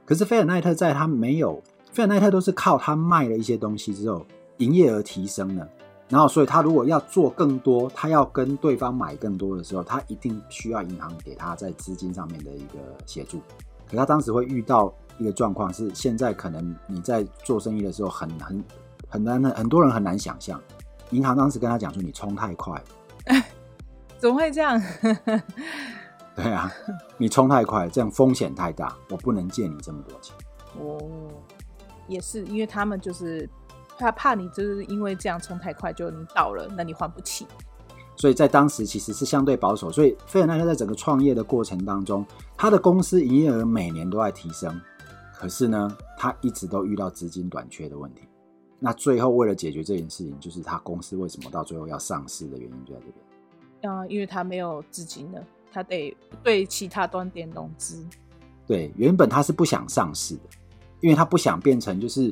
[0.03, 4.25] 可是菲尔奈特在他没有，菲尔奈特都是靠他卖了一些东西之后，
[4.57, 5.69] 营业额提升了，
[6.09, 13.39] 然后所以他如果要做更多，他要跟对方买更多的时候，他一定需要银行给他在资金上面的一个协助。
[13.87, 18.63] 可他当时会遇到一个状况是，现在可能你在做生意的时候很很
[19.07, 20.59] 很难，很多人很难想象。
[21.11, 22.83] 银行当时跟他讲说：“你冲太快。
[24.17, 24.81] ”怎么会这样？
[26.35, 26.71] 对啊，
[27.17, 30.35] 你冲太快，这样风险太大，我不能借你这么多钱。
[30.79, 30.99] 哦，
[32.07, 33.47] 也是，因为他们就是
[33.99, 37.45] 怕怕你，就是因为这样冲太快，就你倒了，那你还不起。
[38.15, 39.91] 所以在当时其实是相对保守。
[39.91, 42.25] 所以费尔奈特在整个创业的过程当中，
[42.57, 44.79] 他的公司营业额每年都在提升，
[45.35, 48.23] 可是呢，他一直都遇到资金短缺的问题。
[48.79, 53.93] 那最后为了解决这件事情，就是他公司为什么到最后要上市的原因就在这边。
[53.93, 55.43] 啊，因为他没有资金了，
[55.73, 58.05] 他得对其他端点融资。
[58.67, 60.41] 对，原本他是不想上市的，
[61.01, 62.25] 因为他不想变成就是，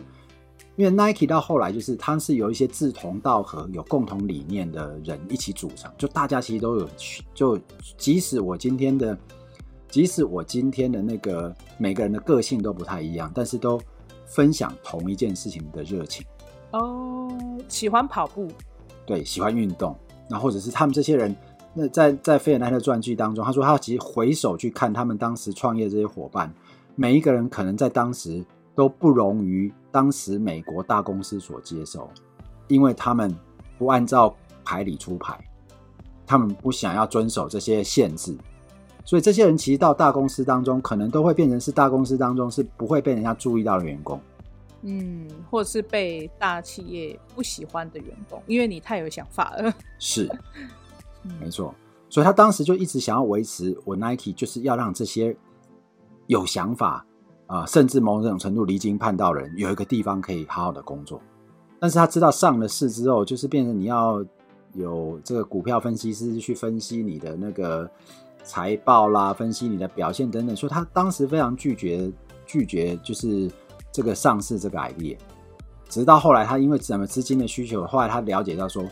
[0.76, 6.88] 因为 Nike 到后来就是他是有一些志同道合、有共同理念的人一起组成，就大家其实都有，
[7.34, 7.60] 就
[7.98, 9.18] 即使我今天的，
[9.90, 13.82] 即使我今天的那个每个人的个性都不太一样，但是都
[14.26, 16.26] 分享同一件事情的热情。
[16.72, 17.30] 哦，
[17.68, 18.48] 喜欢跑步，
[19.06, 19.94] 对，喜欢运动。
[20.30, 21.36] 那或者是他们这些人，
[21.74, 26.54] 那在在费尔奈特传记当中，他说他其实回首去看他们当时创业这些伙伴，
[26.96, 28.44] 每一个人可能在当时
[28.76, 32.10] 都不容于当时美国大公司所接受，
[32.68, 33.34] 因为他们
[33.78, 35.40] 不按照牌理出牌，
[36.26, 38.36] 他们不想要遵守这些限制，
[39.06, 44.20] 所以这些人其实到大公司当中，可能都会变成是大公司当中是不会被人家注意到的员工。
[44.84, 49.72] 嗯，或者是被大企业不喜欢的员工，因为你太有想法了。
[50.00, 50.28] 是，
[51.40, 51.74] 没错。
[52.10, 55.36] 所以他当时就一直想要维持我 Nike，就是要让这些
[56.28, 57.06] 有想法
[57.48, 61.22] 啊、甚至某种程度离经叛道的人有一个地方可以好好的工作。
[61.80, 64.24] 但是他知道上了市之后，就是变成你要
[64.74, 67.90] 有这个股票分析师去分析你的那个
[68.44, 70.56] 财报啦，分析你的表现等等。
[70.56, 72.12] 所以他当时非常拒绝，
[72.46, 73.52] 拒绝就是。
[73.94, 75.18] 这个上市这个 idea，
[75.90, 78.86] 直到后来他因为什么资金的需求，后来他了解到说，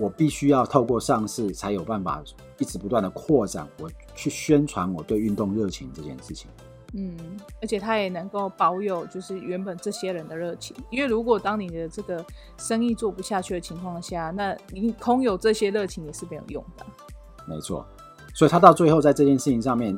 [0.00, 2.22] 我必须要透过上市才有办法
[2.58, 6.50] 一直不断的扩展，我去宣传我对运动热情这件事情。
[6.94, 7.16] 嗯，
[7.60, 12.24] 而且他也能够保有就是原本这些人的热情，因为如果当你的这个
[12.56, 16.86] 生意做不下去的情况下，那你空有这些热情也是没有用的。
[17.46, 17.86] 没错，
[18.34, 19.96] 所以他到最后在这件事情上面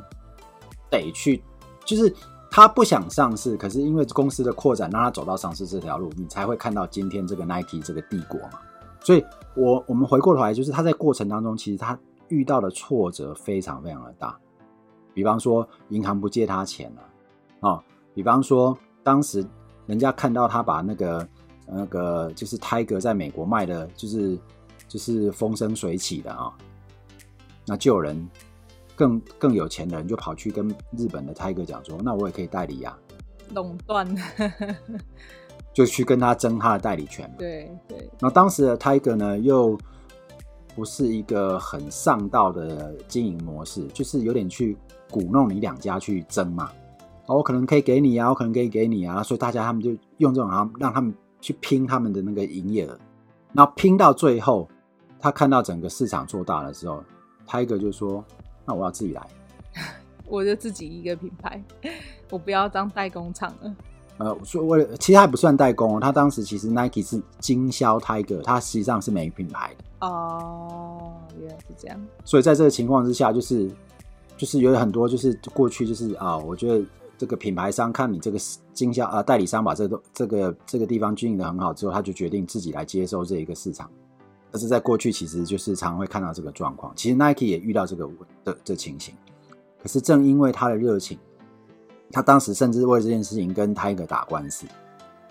[0.89, 1.41] 得去
[1.85, 2.13] 就是。
[2.55, 8.59] 他不想上市，可是因为公司的扩展，让他走到上市这条路，你才会看到今天这个 Nike 这个帝国嘛。
[9.03, 9.23] 所以
[9.55, 11.97] 我，我们回过头来，就是他在过程当中，其实他
[12.29, 14.35] 遇到的挫折非常非常的大。
[15.13, 17.01] 比方说，银行不借他钱了
[17.59, 17.83] 啊、哦；
[18.15, 19.45] 比方说，当时
[19.85, 21.27] 人家看到他把那个
[21.67, 24.39] 那个就是 Tiger 在美国卖的，就是
[24.87, 26.51] 就是风生水起的啊、
[27.67, 28.27] 那就有人。
[28.95, 34.07] 更更有钱的人就跑去跟日本的 Tiger 讲说：“那我也可以代理呀、啊，垄断，
[35.73, 37.29] 就去跟他争他的代理权。
[37.37, 38.09] 对”对对。
[38.19, 39.77] 那当时的 Tiger 呢，又
[40.75, 44.77] 不是一个很上道的经营模式，就是有点去
[45.11, 46.71] 鼓弄你两家去争嘛。
[47.25, 52.97] 我可能可以给你啊，我可能可以给你啊，所以大家他们就用这种啊让他们去拼他们的那个营业额。
[53.53, 54.69] 然后拼到最后，
[55.19, 57.03] 他看到整个市场做大的时候
[57.47, 58.23] ，Tiger 就说。
[58.65, 59.21] 那我要自己来，
[60.25, 61.61] 我就自己一个品牌，
[62.31, 63.75] 我不要当代工厂了。
[64.23, 70.07] 呃，所以为了其实还不算代工哦，他当时其实 Nike 是经销 Tiger，他实际上是没品牌的。
[70.07, 71.99] 哦，原来是这样。
[72.23, 73.69] 所以在这个情况之下，就是
[74.37, 76.85] 就是有很多就是过去就是啊，我觉得
[77.17, 78.39] 这个品牌商看你这个
[78.73, 83.89] 经销啊代理商把这个这个这个地方经营的很好之后，他就决定自己来接收这一个市场。
[84.51, 86.93] 但是在过去，其实就是常会看到这个状况。
[86.95, 88.07] 其实 Nike 也遇到这个
[88.43, 89.15] 的这情形。
[89.81, 91.17] 可是正因为他的热情，
[92.13, 94.65] 他当时甚至为这件事情跟 Tiger 打官司，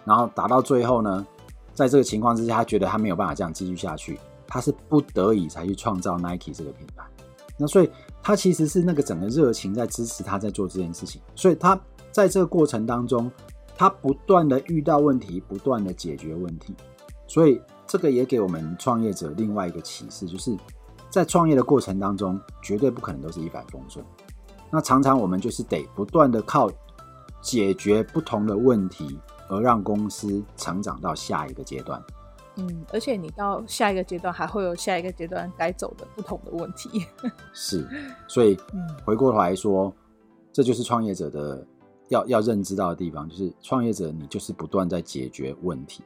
[0.05, 1.27] 然后打到最后呢，
[1.73, 7.05] 在这个情况之下，他觉得他没有办法这样继续下去，他是不得已才去创造 Nike 这个品牌。
[7.57, 7.91] 那所以
[8.23, 11.23] 他其实是那个整个热情在支持他在做这件事情。
[11.35, 13.31] 所以他在这个过程当中，
[13.77, 16.75] 他不断的遇到问题，不断的解决问题。
[17.27, 17.59] 所以。
[17.85, 20.57] 这个也给我们创业者另外一个启示，就是
[21.11, 24.03] 在创业的过程当中，绝对不可能都是一帆风顺。
[24.73, 26.71] 那常常我们就是得不断的靠
[27.43, 32.03] 解决不同的问题，而让公司成长到下一个阶段。
[32.57, 37.05] 嗯，而且你到下一个阶段，还会有下一个阶段该走的不同的问题。
[37.53, 37.87] 是，
[38.27, 38.57] 所以
[39.05, 39.93] 回过头来说，
[40.53, 41.67] 这就是创业者的
[42.09, 46.03] 要要认知到的地方，就是创业者你就是不断在解决问题。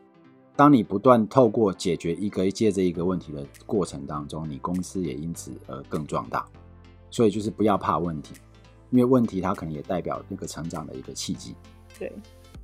[0.57, 6.45] 当你不断透过解决一个接着一个问题的过程当中，你公司也因此而更壮大。
[7.11, 8.35] 所以就是不要怕问题，
[8.91, 11.55] 因为问题它可能也代表那个成长的一个契机。
[11.99, 12.13] 对，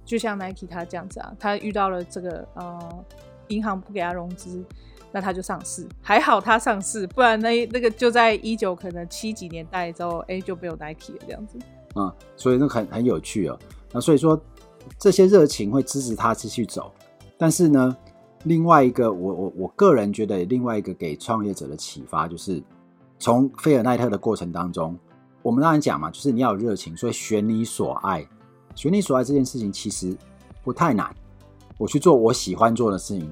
[0.05, 3.05] 就像 Nike 他这样子啊，他遇到了这个呃
[3.49, 4.65] 银行不给他融资，
[5.11, 5.87] 那他就上市。
[6.01, 11.59] 还好他上市，不然那那个就在一九可能七几年代之后，哎、欸、就没有 Nike 了这样子。
[11.95, 13.59] 啊、嗯，所以那很很有趣哦。
[13.91, 14.41] 那所以说
[14.99, 16.93] 这些热情会支持他继续走，
[17.39, 17.97] 但是呢，
[18.45, 22.63] 另外一个我我我个人觉得另外一个给创业者的启发就是，
[23.19, 24.99] 从菲尔奈特的过程当中，
[25.43, 28.27] 我们当然讲嘛，就是你要有热情，所以选你所爱。
[28.75, 30.17] 选你所爱这件事情其实
[30.63, 31.15] 不太难，
[31.77, 33.31] 我去做我喜欢做的事情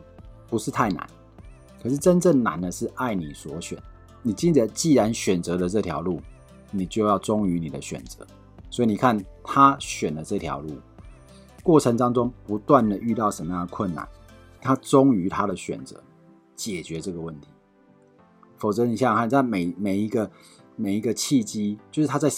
[0.48, 1.08] 不是太难，
[1.82, 3.78] 可是真正难的是爱你所选。
[4.22, 6.20] 你记得，既然选择了这条路，
[6.70, 8.26] 你就要忠于你的选择。
[8.68, 10.76] 所以你看，他选了这条路，
[11.62, 14.06] 过程当中不断的遇到什么样的困难，
[14.60, 15.98] 他忠于他的选择，
[16.54, 17.48] 解决这个问题。
[18.58, 20.30] 否则，你想想看，在每每一个
[20.80, 22.30] 每一个契机，就是他在。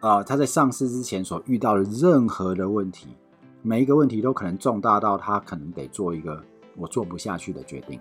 [0.00, 3.16] 啊，他在上市之前所遇到的任何的问题，
[3.62, 6.38] 每一个问题都可能重大到他可能得做一个
[6.76, 7.98] 我做不下去的决定。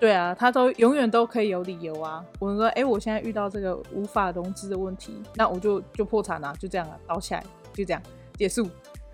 [0.00, 2.20] 对啊，他都永远都可以有理由啊。
[2.40, 8.02] 我说，哎，我现在遇到这个无法融资的问题，那我就就破产了，就这样了，倒起来，就这样
[8.36, 8.68] 结束，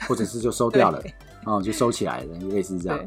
[0.08, 1.02] 或者是就收 掉了，
[1.44, 2.98] 哦，就收起来了，类似这样。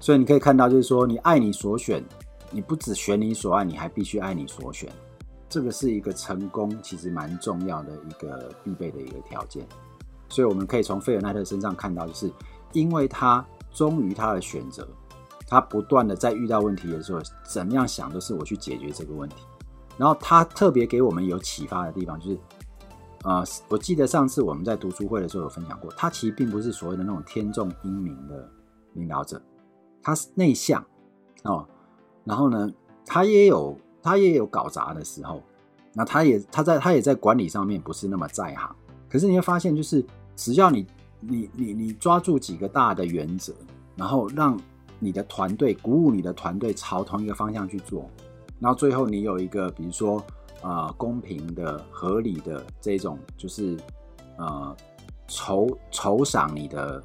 [0.00, 2.02] 所以你可以看到，就是说，你爱你所选，
[2.50, 4.90] 你不只选你所爱，你还必须爱你所选。
[5.52, 9.68] 这个是一个成功其实蛮重要的一个必备的一个条件，
[10.30, 12.32] 所以我们可以从费尔奈特身上看到，就是
[12.72, 14.88] 因为他忠于他的选择，
[15.46, 19.44] 他不断的在遇到问题的时候，怎么样想都是我去解决这个问题。
[19.98, 22.38] 然后他特别给我们有启发的地方，就是，
[23.24, 28.50] 呃，我记得上次我们在读书会的时候有分享过，他其实并不是所谓的那种天纵英明的
[28.94, 29.38] 领导者，
[30.02, 30.82] 他是内向
[31.44, 31.68] 哦，
[32.24, 32.72] 然后呢，
[33.04, 33.78] 他也有。
[34.02, 35.40] 他也有搞砸的时候，
[35.94, 38.74] 那他也他在他也在管理上面不是那么在行。
[39.08, 40.86] 可是你会发现，就是只要你
[41.20, 43.54] 你你你抓住几个大的原则，
[43.94, 44.58] 然后让
[44.98, 48.10] 你的团队鼓舞你的团队朝同一个方向去做，
[48.58, 50.24] 然后最后你有一个比如说
[50.62, 53.76] 呃公平的、合理的这种就是
[54.38, 54.76] 呃
[55.28, 57.02] 酬酬赏你的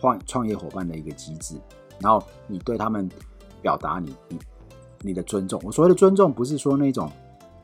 [0.00, 1.56] 创创业伙伴的一个机制，
[1.98, 3.10] 然后你对他们
[3.60, 4.38] 表达你你。
[5.04, 7.12] 你的尊重，我所谓的尊重，不是说那种，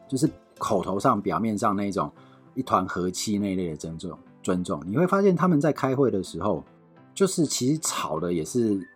[0.06, 2.12] 就是口头上、表面上那种
[2.54, 4.16] 一团和气那一类的尊重。
[4.42, 6.62] 尊重，你会发现他们在开会的时候，
[7.14, 8.86] 就是其实吵的也是，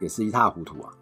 [0.00, 0.92] 也是一塌糊涂啊。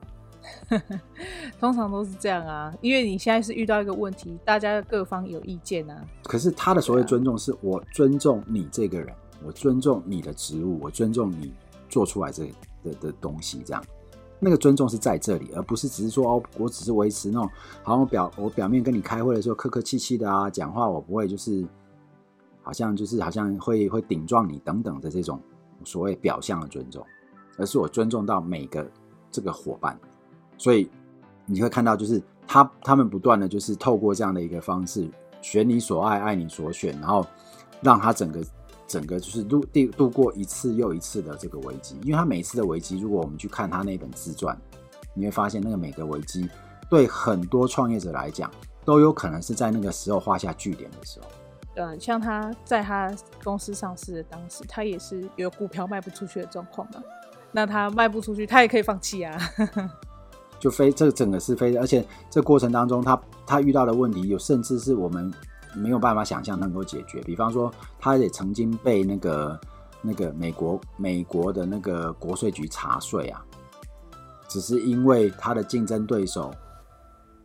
[1.58, 6.04] 通常都是这样啊，因为你现在是遇到一个问题，大家各方有意见啊。
[6.22, 9.12] 可是他的所谓尊重，是我尊重你这个人，
[9.44, 11.52] 我尊重你的职务，我尊重你
[11.88, 12.46] 做出来这
[12.84, 13.84] 的的东西，这样。
[14.38, 17.50] 那个尊重是在这里，而不是只是说哦，我只是维持那种，
[17.82, 21.66] 好像我表我表面跟你开会的时候客客气气的啊，讲话我不会就是，
[22.62, 25.40] 好像就是好像会会顶撞你等等的这种
[25.84, 27.04] 所谓表象的尊重，
[27.56, 28.86] 而是我尊重到每个
[29.30, 29.98] 这个伙伴，
[30.58, 30.90] 所以
[31.46, 35.08] 你会看到就是他他们不断的就是透过这样的一个方式，
[35.40, 37.26] 选你所爱，爱你所选，然后
[37.80, 38.44] 让他整个。
[38.86, 44.56] 整个就是度度度过一次又一次的这个危机，因为他每一次的危机，如果我们去看他那本自传，
[45.12, 46.48] 你会发现那个每个危机
[46.88, 48.50] 对很多创业者来讲，
[48.84, 51.26] 都有可能是在那个时候画下句点的时候。
[51.74, 57.02] 嗯，像他在他公司上市的当时，他也是有股票卖不出去的状况嘛。
[57.50, 59.36] 那他卖不出去，他也可以放弃啊。
[60.60, 65.32] 就非这整个是非，而且这过程当中他，他他遇到的问题有，甚至是我们。
[65.76, 67.20] 没有办法想象能够解决。
[67.20, 69.60] 比方说，他也曾经被那个
[70.02, 73.44] 那个美国美国的那个国税局查税啊，
[74.48, 76.52] 只是因为他的竞争对手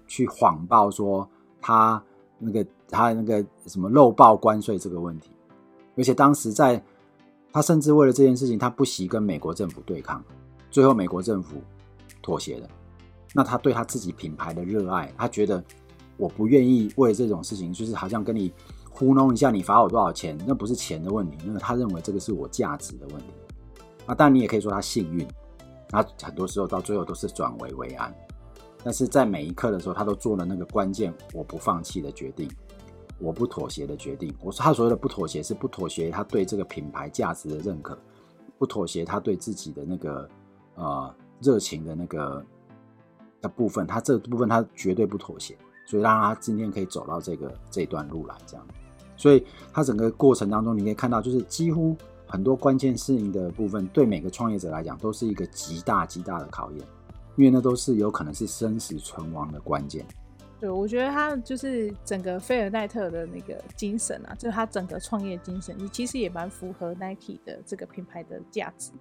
[0.07, 1.27] 去谎报说
[1.59, 2.01] 他
[2.39, 5.29] 那个他那个什么漏报关税这个问题，
[5.97, 6.81] 而且当时在
[7.51, 10.23] 他甚至为了这件事情，他不惜跟美国政府对抗，
[10.69, 11.61] 最后美国政府
[12.21, 12.67] 妥协了。
[13.33, 15.63] 那他对他自己品牌的热爱，他觉得。
[16.21, 18.53] 我不愿意为这种事情，就是好像跟你
[18.91, 23.33] 糊弄一下，你罚我多少钱，那不是钱的问题，那个他认为这个是我价值的问题。
[24.05, 25.27] 啊，当然你也可以说他幸运，
[25.89, 28.13] 他很多时候到最后都是转危为安，
[28.83, 32.47] 但是在每一刻的时候，他都做了那个关键我不放弃的决定，
[33.17, 34.31] 我不妥协的决定。
[34.41, 37.97] 我说他所谓的不妥协，是不妥协他对这个品牌价值的认可，
[38.59, 40.29] 不妥协他对自己的那个
[40.75, 42.45] 呃热情的那个
[43.41, 45.57] 的部分，他这部分他绝对不妥协。
[45.91, 48.65] 所以让他今天可以走到这个这段路来，这样。
[49.17, 51.93] 所以他整个过程当中，你可以看到，就是几乎
[52.25, 56.79] 很多关键适应的部分，对每个创业者来讲，都是一个极大极大的考验，
[57.35, 60.05] 因为那都是有可能是生死存亡的关键。
[60.61, 68.91] 对，我觉得他就是整个菲尔奈特的那个精神啊，就是他整个创业精神，你其实也蛮符合 Nike 的这个品牌的价值。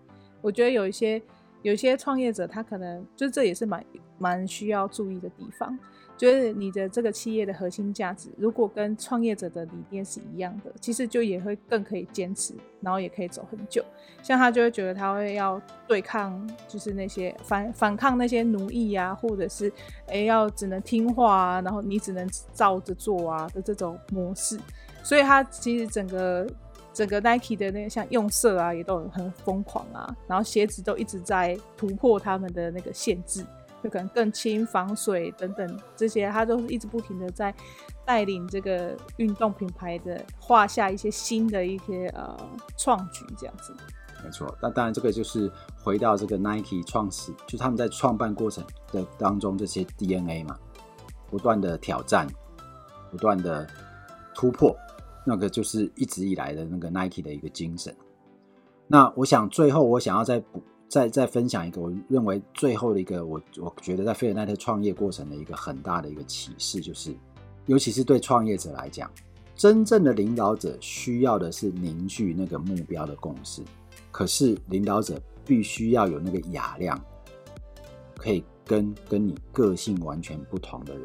[0.40, 1.22] 我觉得有一些
[1.62, 3.84] 有一些创业者，他可能就这也是蛮
[4.18, 5.78] 蛮需要注意的地方。
[6.20, 12.52] 就是你的这个企业的核心价值，如果跟创业者的理念是一样的，其实就也会更可以坚持，
[12.82, 13.82] 然后也可以走很久。
[14.22, 15.58] 像他就会觉得他会要
[15.88, 19.72] 对抗，就是那些反反抗那些奴役啊，或者是
[20.08, 24.60] 哎要只能听话啊，然后你只能照着做啊的这种模式。
[25.02, 26.46] 所以他其实整个
[26.92, 33.42] 整个 Nike 的那个像用色啊，也都很疯狂啊，然后鞋子都一直在突破他们的那个限制。
[33.82, 37.54] 就可能更轻、防水等等这些，他都是一直不停的在
[38.04, 42.36] 带领这个运动品牌的画下一些新的一些呃
[42.76, 43.74] 创举，这样子。
[44.22, 45.50] 没错，那当然这个就是
[45.82, 48.62] 回到这个 Nike 创始，就他们在创办过程
[48.92, 50.58] 的当中这些 DNA 嘛，
[51.30, 52.26] 不断的挑战，
[53.10, 53.66] 不断的
[54.34, 54.76] 突破，
[55.24, 57.96] 那个就是一直以来的那个 Nike 的一个精神。
[58.86, 60.62] 那我想最后我想要再补。
[60.90, 67.14] 再再分享一个，我认为最后的一个，我我觉得在菲尔奈特创业过程的一个很大的一个启示，就是，
[67.66, 69.08] 尤其是对创业者来讲，
[69.54, 73.62] 真正的领导者需要的是凝聚那个目标的共识。
[74.10, 75.16] 可是领导者
[75.46, 77.00] 必须要有那个雅量，
[78.16, 81.04] 可以跟跟你个性完全不同的人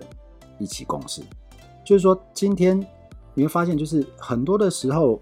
[0.58, 1.22] 一起共事。
[1.86, 2.76] 就是说，今天
[3.36, 5.20] 你会发现，就是很多的时候，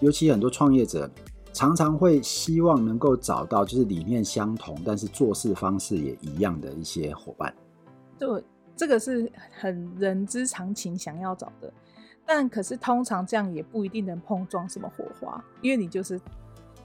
[0.00, 1.10] 尤其很多创业者。
[1.52, 7.52] 常常会希望能够找到就是理念相同，但是做事方式也一样的一些伙伴。
[8.18, 8.40] 就
[8.76, 11.72] 这个是很人之常情，想要找的。
[12.24, 16.20] 但可是通常这样也不一定能碰撞什么火花，因为你就是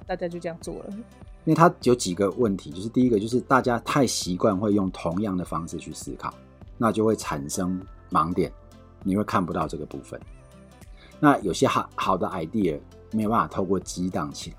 [0.07, 0.85] 大家就这样做了。
[0.89, 6.33] 因为它有几个问题，就是第一个就是大家太习惯会用同样的方式去思考，
[6.77, 8.51] 那就会产生盲点，
[9.03, 10.19] 你会看不到这个部分。
[11.19, 12.79] 那有些好好的 idea。
[13.15, 14.57] 没有办法透过激荡起来，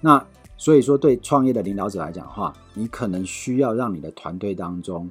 [0.00, 0.26] 那
[0.56, 5.08] 所以说对创业的领导者来讲的话，你可能需要让你的团队当中，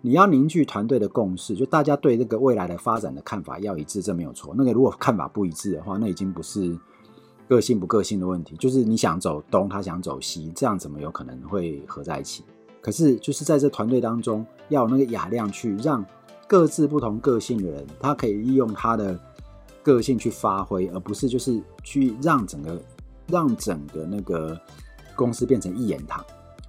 [0.00, 4.54] 你要凝聚团队的共识，就大家对这个未来的发展的看法要一致，这没有错。
[4.56, 6.76] 那个如果看法不一致的话，那已经不是
[7.48, 12.44] 个性不个性的问题，就是你想走东，他想走西，这样怎么有可能会合在一起？
[12.80, 16.04] 可是就是在这团队当中，要有那个雅量去让
[16.46, 19.18] 各自不同个性的人，他可以利用他的。
[19.82, 22.80] 个性去发挥，而不是就是去让整个
[23.26, 24.58] 让整个那个
[25.16, 26.24] 公司变成一言堂，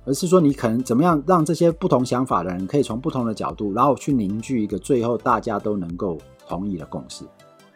[0.05, 7.23] 而是说你可能怎么样让这些不同想法的人可以从不同的角度，然后去凝聚一个最后大家都能够同意的共识。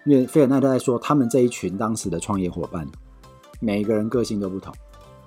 [0.06, 2.88] 因为菲尔奈特在说，他们这一群当时的创业伙伴，
[3.60, 4.74] 每一个人个性都不同，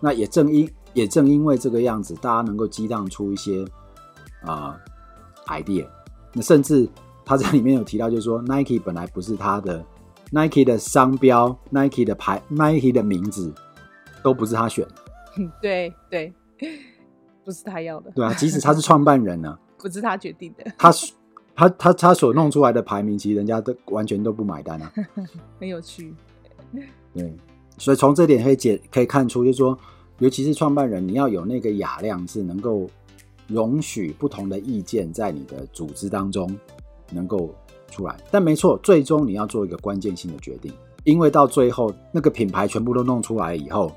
[0.00, 3.64] 那也正因也正因为这个样子，大家能够激荡出一些
[4.42, 4.76] 啊、
[5.46, 5.86] 呃、idea。
[6.32, 6.88] 那甚至
[7.24, 9.84] 他在里面有提到，就是说 Nike 本来不是他的。
[10.32, 13.52] Nike 的商标、Nike 的牌、Nike 的名字
[14.22, 16.32] 都不是他选的， 对对，
[17.44, 18.12] 不是他要的。
[18.12, 20.72] 对啊，即使他是创办人呢， 不是他决定的。
[20.78, 20.92] 他
[21.54, 24.92] 他他他所弄出来的排名，其实人家都完全都不买单啊，
[25.58, 26.14] 很有趣。
[27.12, 27.36] 对，
[27.76, 29.76] 所以从这点可以解可以看出，就是说，
[30.20, 32.88] 尤其是创办人，你要有那个雅量，是能够
[33.48, 36.56] 容许不同的意见在你的组织当中
[37.10, 37.52] 能够。
[37.90, 40.72] 出来，但没错，最终你要做一个关键性的决定，
[41.04, 43.92] 因为到最后那个品牌全部都弄出来以后，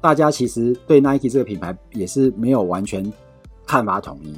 [0.00, 3.12] 大家其实对 Nike 这个品牌也是没有完全
[3.66, 4.34] 看法统一。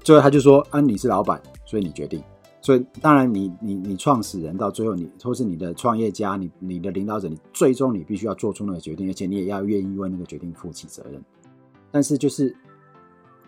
[0.00, 2.22] 最后他就说：“啊，你是老板，所以你决定。”
[2.60, 11.22] 所以当然你，你你创始人到最后，你或是你的创业家，你你的领导者，你最终你必须要做出那个决定，而且你也要愿意为那个决定负起责任。
[11.90, 12.54] 但是就是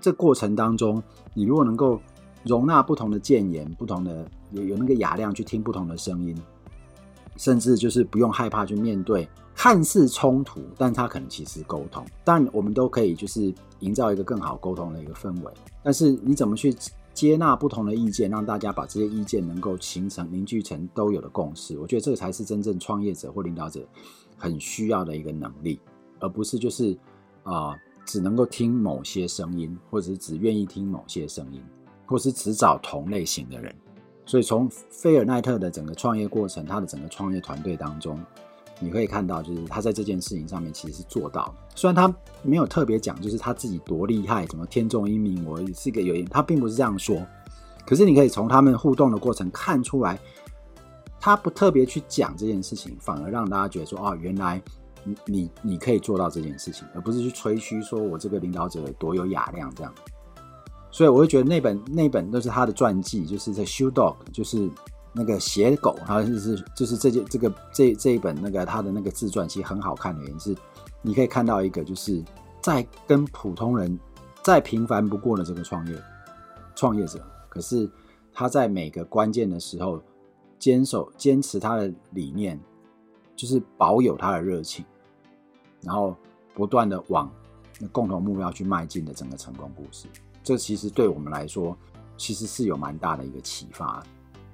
[0.01, 1.03] 这过程当中，
[1.35, 2.01] 你如果能够。
[2.49, 6.35] 容纳不同的建言，不同的有有那个雅量去听不同的声音，
[7.37, 12.03] 甚至就是不用害怕去面对看似冲突，但他可能其实沟通。
[12.25, 15.53] 但，我们都可以就是营造一个更好沟通的一个氛围。
[15.83, 16.75] 但是你怎么去
[17.13, 21.79] 接纳不同的意见，让大家把这些意见能够形成凝聚成都有的共识？
[21.79, 23.87] 我觉得这才是真正创业者或领导者
[24.39, 25.79] 很需要的一个能力，
[26.19, 26.97] 而不是就是
[27.43, 27.77] 啊、
[28.07, 31.61] 只能够听某些声音，或者是只愿意听某些声音。
[32.09, 33.73] 或是只找同类型的人，
[34.25, 38.19] 所以从菲尔奈特的整个创业过程，他的整个创业团队当中，
[38.81, 41.55] 你可以看到，就是他在这件事情上面其实是做到。
[41.75, 47.25] 虽然他没有特别讲，就是他自己多厉害，什么天纵英明，我是一个有，他并不是这样说。
[47.87, 50.19] 可是你可以从他们互动的过程看出来，
[51.21, 54.63] 他不特别去讲这件事情，反而让大家觉得说，哦，原来
[55.05, 59.93] 你你你可以做到这件事情，而不是去吹嘘说我这个领导者多有雅量这样。
[60.99, 64.69] 所以我会觉得那本那本都是他的传记，就是在《Shoe Dog》，就是
[65.13, 70.57] 那个鞋狗，他就是就是这件这个这这一本那个他的那个自传，其实很好看的原因是，
[71.01, 72.21] 你可以看到一个就是
[72.61, 73.97] 在跟普通人
[74.43, 75.97] 再平凡不过的这个创业
[76.75, 77.89] 创业者，可是
[78.33, 80.03] 他在每个关键的时候
[80.59, 82.59] 坚守坚持他的理念，
[83.37, 84.85] 就是保有他的热情，
[85.81, 86.17] 然后
[86.55, 87.31] 不断的往
[87.93, 90.09] 共同目标去迈进的整个成功故事。
[90.49, 91.77] 这其实对我们来说，
[92.17, 94.03] 其实是有蛮大的一个启发，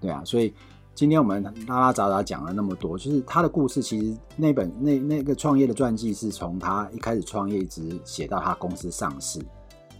[0.00, 0.52] 对啊，所以
[0.92, 9.38] 今天我们拉拉杂杂讲了那么多，就是他的故事，其实那本那那个创业的传记是从他一开始创业一直写到他公司上市，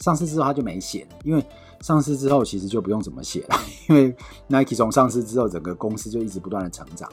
[0.01, 1.41] 上市之后他就没写了，因为
[1.81, 3.57] 上市之后其实就不用怎么写了，
[3.89, 4.13] 因为
[4.49, 7.09] Nike 从上市之后，整个公司就一直不断的成长。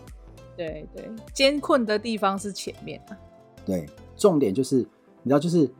[0.57, 3.13] 对对，艰困的地方是前面啊。
[3.63, 4.77] 对，重点就是
[5.21, 5.71] 你知道就是。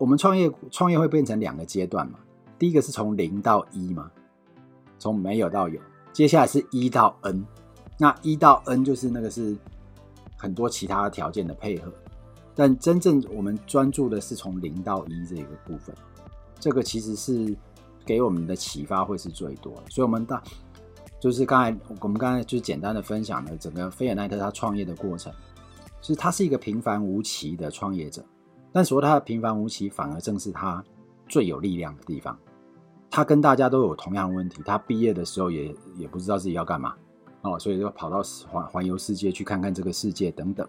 [0.00, 2.18] 我们创业创业会变成两个阶段嘛？
[2.58, 4.10] 第一个是从零到一嘛，
[4.98, 5.78] 从没有到有。
[6.10, 7.44] 接下来是一到 N，
[7.98, 9.54] 那一到 N 就是那个是
[10.38, 11.92] 很多其他条件的配合。
[12.54, 15.94] 但真正我们专注的是从零到一这一个部分，
[16.58, 17.54] 这个其实是
[18.02, 19.82] 给我们的启发会是最多的。
[19.90, 20.42] 所以，我们大
[21.20, 25.30] 就是刚才我们刚才就是简单的分享了整个菲尔奈特他创业的过程，
[26.00, 28.24] 其实他是一个平凡无奇的创业者。
[28.72, 30.82] 但说他的平凡无奇，反而正是他
[31.28, 32.38] 最有力量的地方。
[33.10, 34.62] 他跟大家都有同样问题。
[34.64, 36.94] 他毕业的时候也也不知道自己要干嘛
[37.42, 40.68] 哦，所以就跑到环环游世界去看看这个世界等等。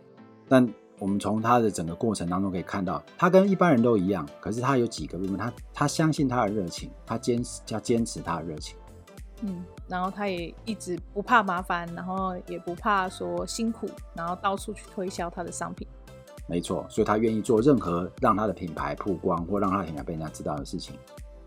[0.49, 8.75] 但我们从他的整个过程当中可以看到，他跟一般人都一样，可是他有几个部分，他他相信他的热情，他坚持要坚持他的热情。
[9.41, 15.87] 嗯，然后他也一直不怕麻烦，然后也不怕说辛苦，然后到处去推销他的商品。
[16.47, 20.95] 没错，所以他愿意做任何让他的品牌曝光或让他的品牌被人家知道的事情，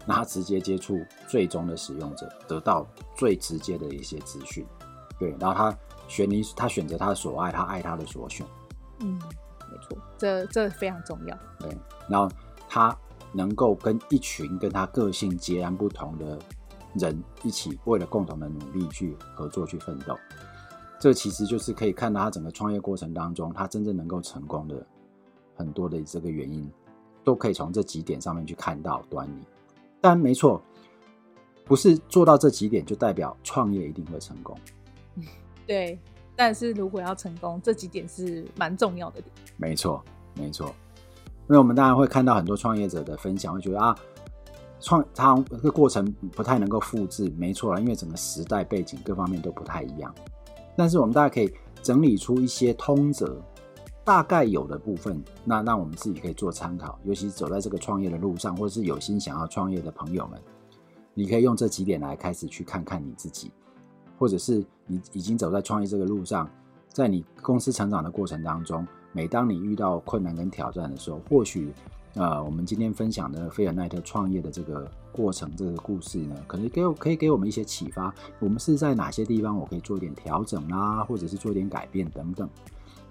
[0.07, 4.67] 那他直接接触最终的使用者，得到最直接的一些资讯。
[5.19, 5.79] 对，然后他
[6.09, 8.47] 选你，他选择他的所爱，他爱他的所选。
[9.01, 9.19] 嗯，
[9.71, 11.39] 没错，这这非常重要。
[11.59, 11.77] 对，
[12.09, 12.29] 然后
[12.69, 12.97] 他
[13.33, 16.39] 能够跟一群跟他个性截然不同的
[16.95, 20.17] 人一起，为了共同的努力去合作去奋斗。
[21.05, 24.75] 这其实就是可以看到他整个创业过程当中，他真正能够成功的。
[25.55, 26.67] 很多的这个原因，
[27.23, 29.45] 都可以从这几点上面去看到端倪。
[30.01, 30.63] 但没错，
[31.67, 34.57] 不是做到这几点就代表创业一定会成功。
[35.69, 35.99] 对，
[36.35, 39.27] 但是如果要成功，这几点是蛮重要的点。
[39.59, 40.03] 没错，
[40.35, 40.75] 没错。
[41.43, 43.95] 因为我们当然会看到很多创业者的分享，会觉得啊，
[44.81, 47.31] 创他这个过程不太能够复制。
[47.37, 50.13] 没错啦，因为整个时代背景各方面都不太一样。
[50.77, 51.53] 但是我们大家可以
[51.83, 53.41] 整理出一些通则。
[54.07, 60.39] 大概有的部分，那让我们自己可以做参考，尤其是走在这个创业的路上，或者是有心想要创业的朋友们，
[61.15, 63.51] 你可以用这几点来开始去看看你自己，
[64.19, 66.47] 或者是你已经走在创业这个路上，
[66.93, 71.73] 在你公司成长的过程当中，每当你遇到困难跟挑战的时候，或许，
[72.15, 82.49] 呃，我们今天分享的菲尔奈特创业的这个过程，这个故事呢，可能给我可以给我们一些启发，我们是在哪些地方我可以做一点调整啦，或者是做一点改变等等。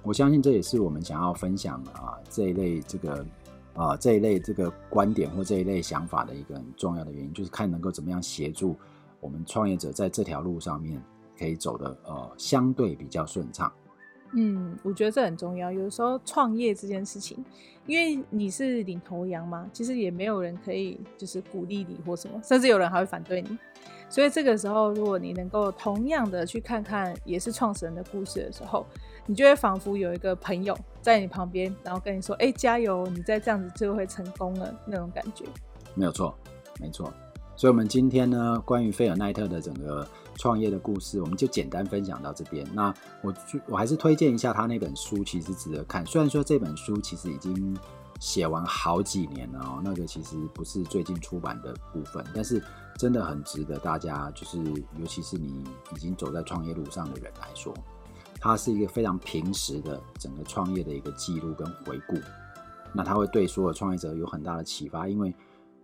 [0.04, 3.26] 我相信这也是我们想要分享啊这一类这个
[3.74, 8.76] 啊这一类这个观点或这一类想法的一个很重要的原因，就是看能够怎么样协助
[9.20, 11.02] 我们创业者在这条路上面
[11.38, 13.70] 可以走得呃相对比较顺畅。
[14.36, 15.72] 嗯，我觉得这很重要。
[15.72, 17.44] 有时候创业这件事情，
[17.86, 23.58] 因为你是领头羊嘛，其实也没有人可以就是鼓励你或什么，甚至有人还会反对你。
[24.10, 28.86] 所以这个时候，如果你能够同样的去看看也是创始人的故事的时候，
[29.26, 33.08] 你就会仿佛有一个朋友在你旁边，然后跟你说：“哎，加油！
[33.08, 35.46] 你再这样子就会成功了。”那种感觉。
[35.96, 36.36] 没有错，
[36.80, 37.12] 没错。
[37.56, 40.08] 所以，我们今天呢，关于菲尔奈特的整个
[40.38, 42.68] 创业的故事，我们就简单分享到这边。
[42.74, 43.34] 那我
[43.68, 46.06] 我还是推荐一下他那本书，其实值得看。
[46.06, 47.78] 虽然说这本书其实已经
[48.20, 52.64] 写完好几年了哦，那个其实不是最近出版的部分，但是
[52.98, 54.58] 真的很值得大家，就是
[55.00, 55.64] 尤其是你
[55.96, 57.74] 已经走在创业路上的人来说。
[58.40, 62.18] 它是一个非常平实的整个创业的一个记录跟回顾，
[62.92, 65.34] 那它会对所有创业者有很大的启发，因为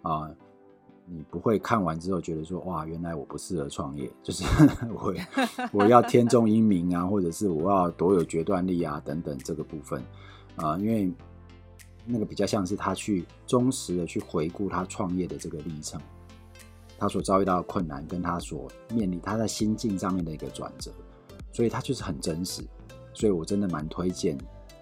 [0.01, 0.29] 啊、
[1.11, 4.43] 你不会看完之后觉得说哇，原来我不适合创业，就是
[4.93, 5.13] 我
[5.71, 9.99] 我要天纵英明啊，或者是我要多有决断力啊等等这个部分
[10.55, 11.11] 啊、呃，因为
[12.05, 15.99] 那个比较像是他去忠实的去回顾他创业的这个历程，
[16.97, 20.91] 他所遭遇到的困难，跟他所面临他在心境上面的一个转折。
[21.51, 22.61] 所以他就是很真实，
[23.11, 24.37] 所以我真的蛮推荐，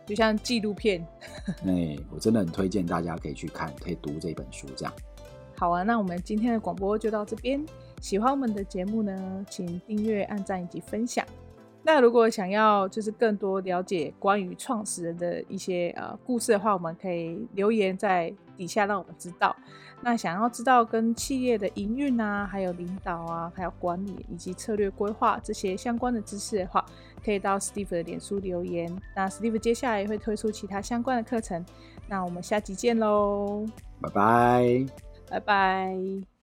[0.06, 1.02] 就像纪录片。
[1.66, 4.94] 哎，我真的很推荐大家可以去看，可以读这本书这样。
[5.58, 7.64] 好啊，那我们今天的广播就到这边。
[8.00, 11.26] 喜欢我们的节目呢，请订阅、按赞以及分享。
[11.82, 19.56] 那如果想要就是更多了解关于创始人的一些呃故事的话，我们可以留言在底下让我们知道。
[20.02, 26.86] 那想要知道跟企业的营运啊，还有领导啊，还有管理以及策略规划这些相关的知识的话，
[27.26, 28.96] 可以到 Steve 的脸书留言。
[29.16, 31.66] 那 Steve 接下来也会推出其他相关的课程。
[32.08, 33.66] 那我们下集见喽，
[34.02, 34.86] 拜拜，
[35.30, 36.37] 拜拜。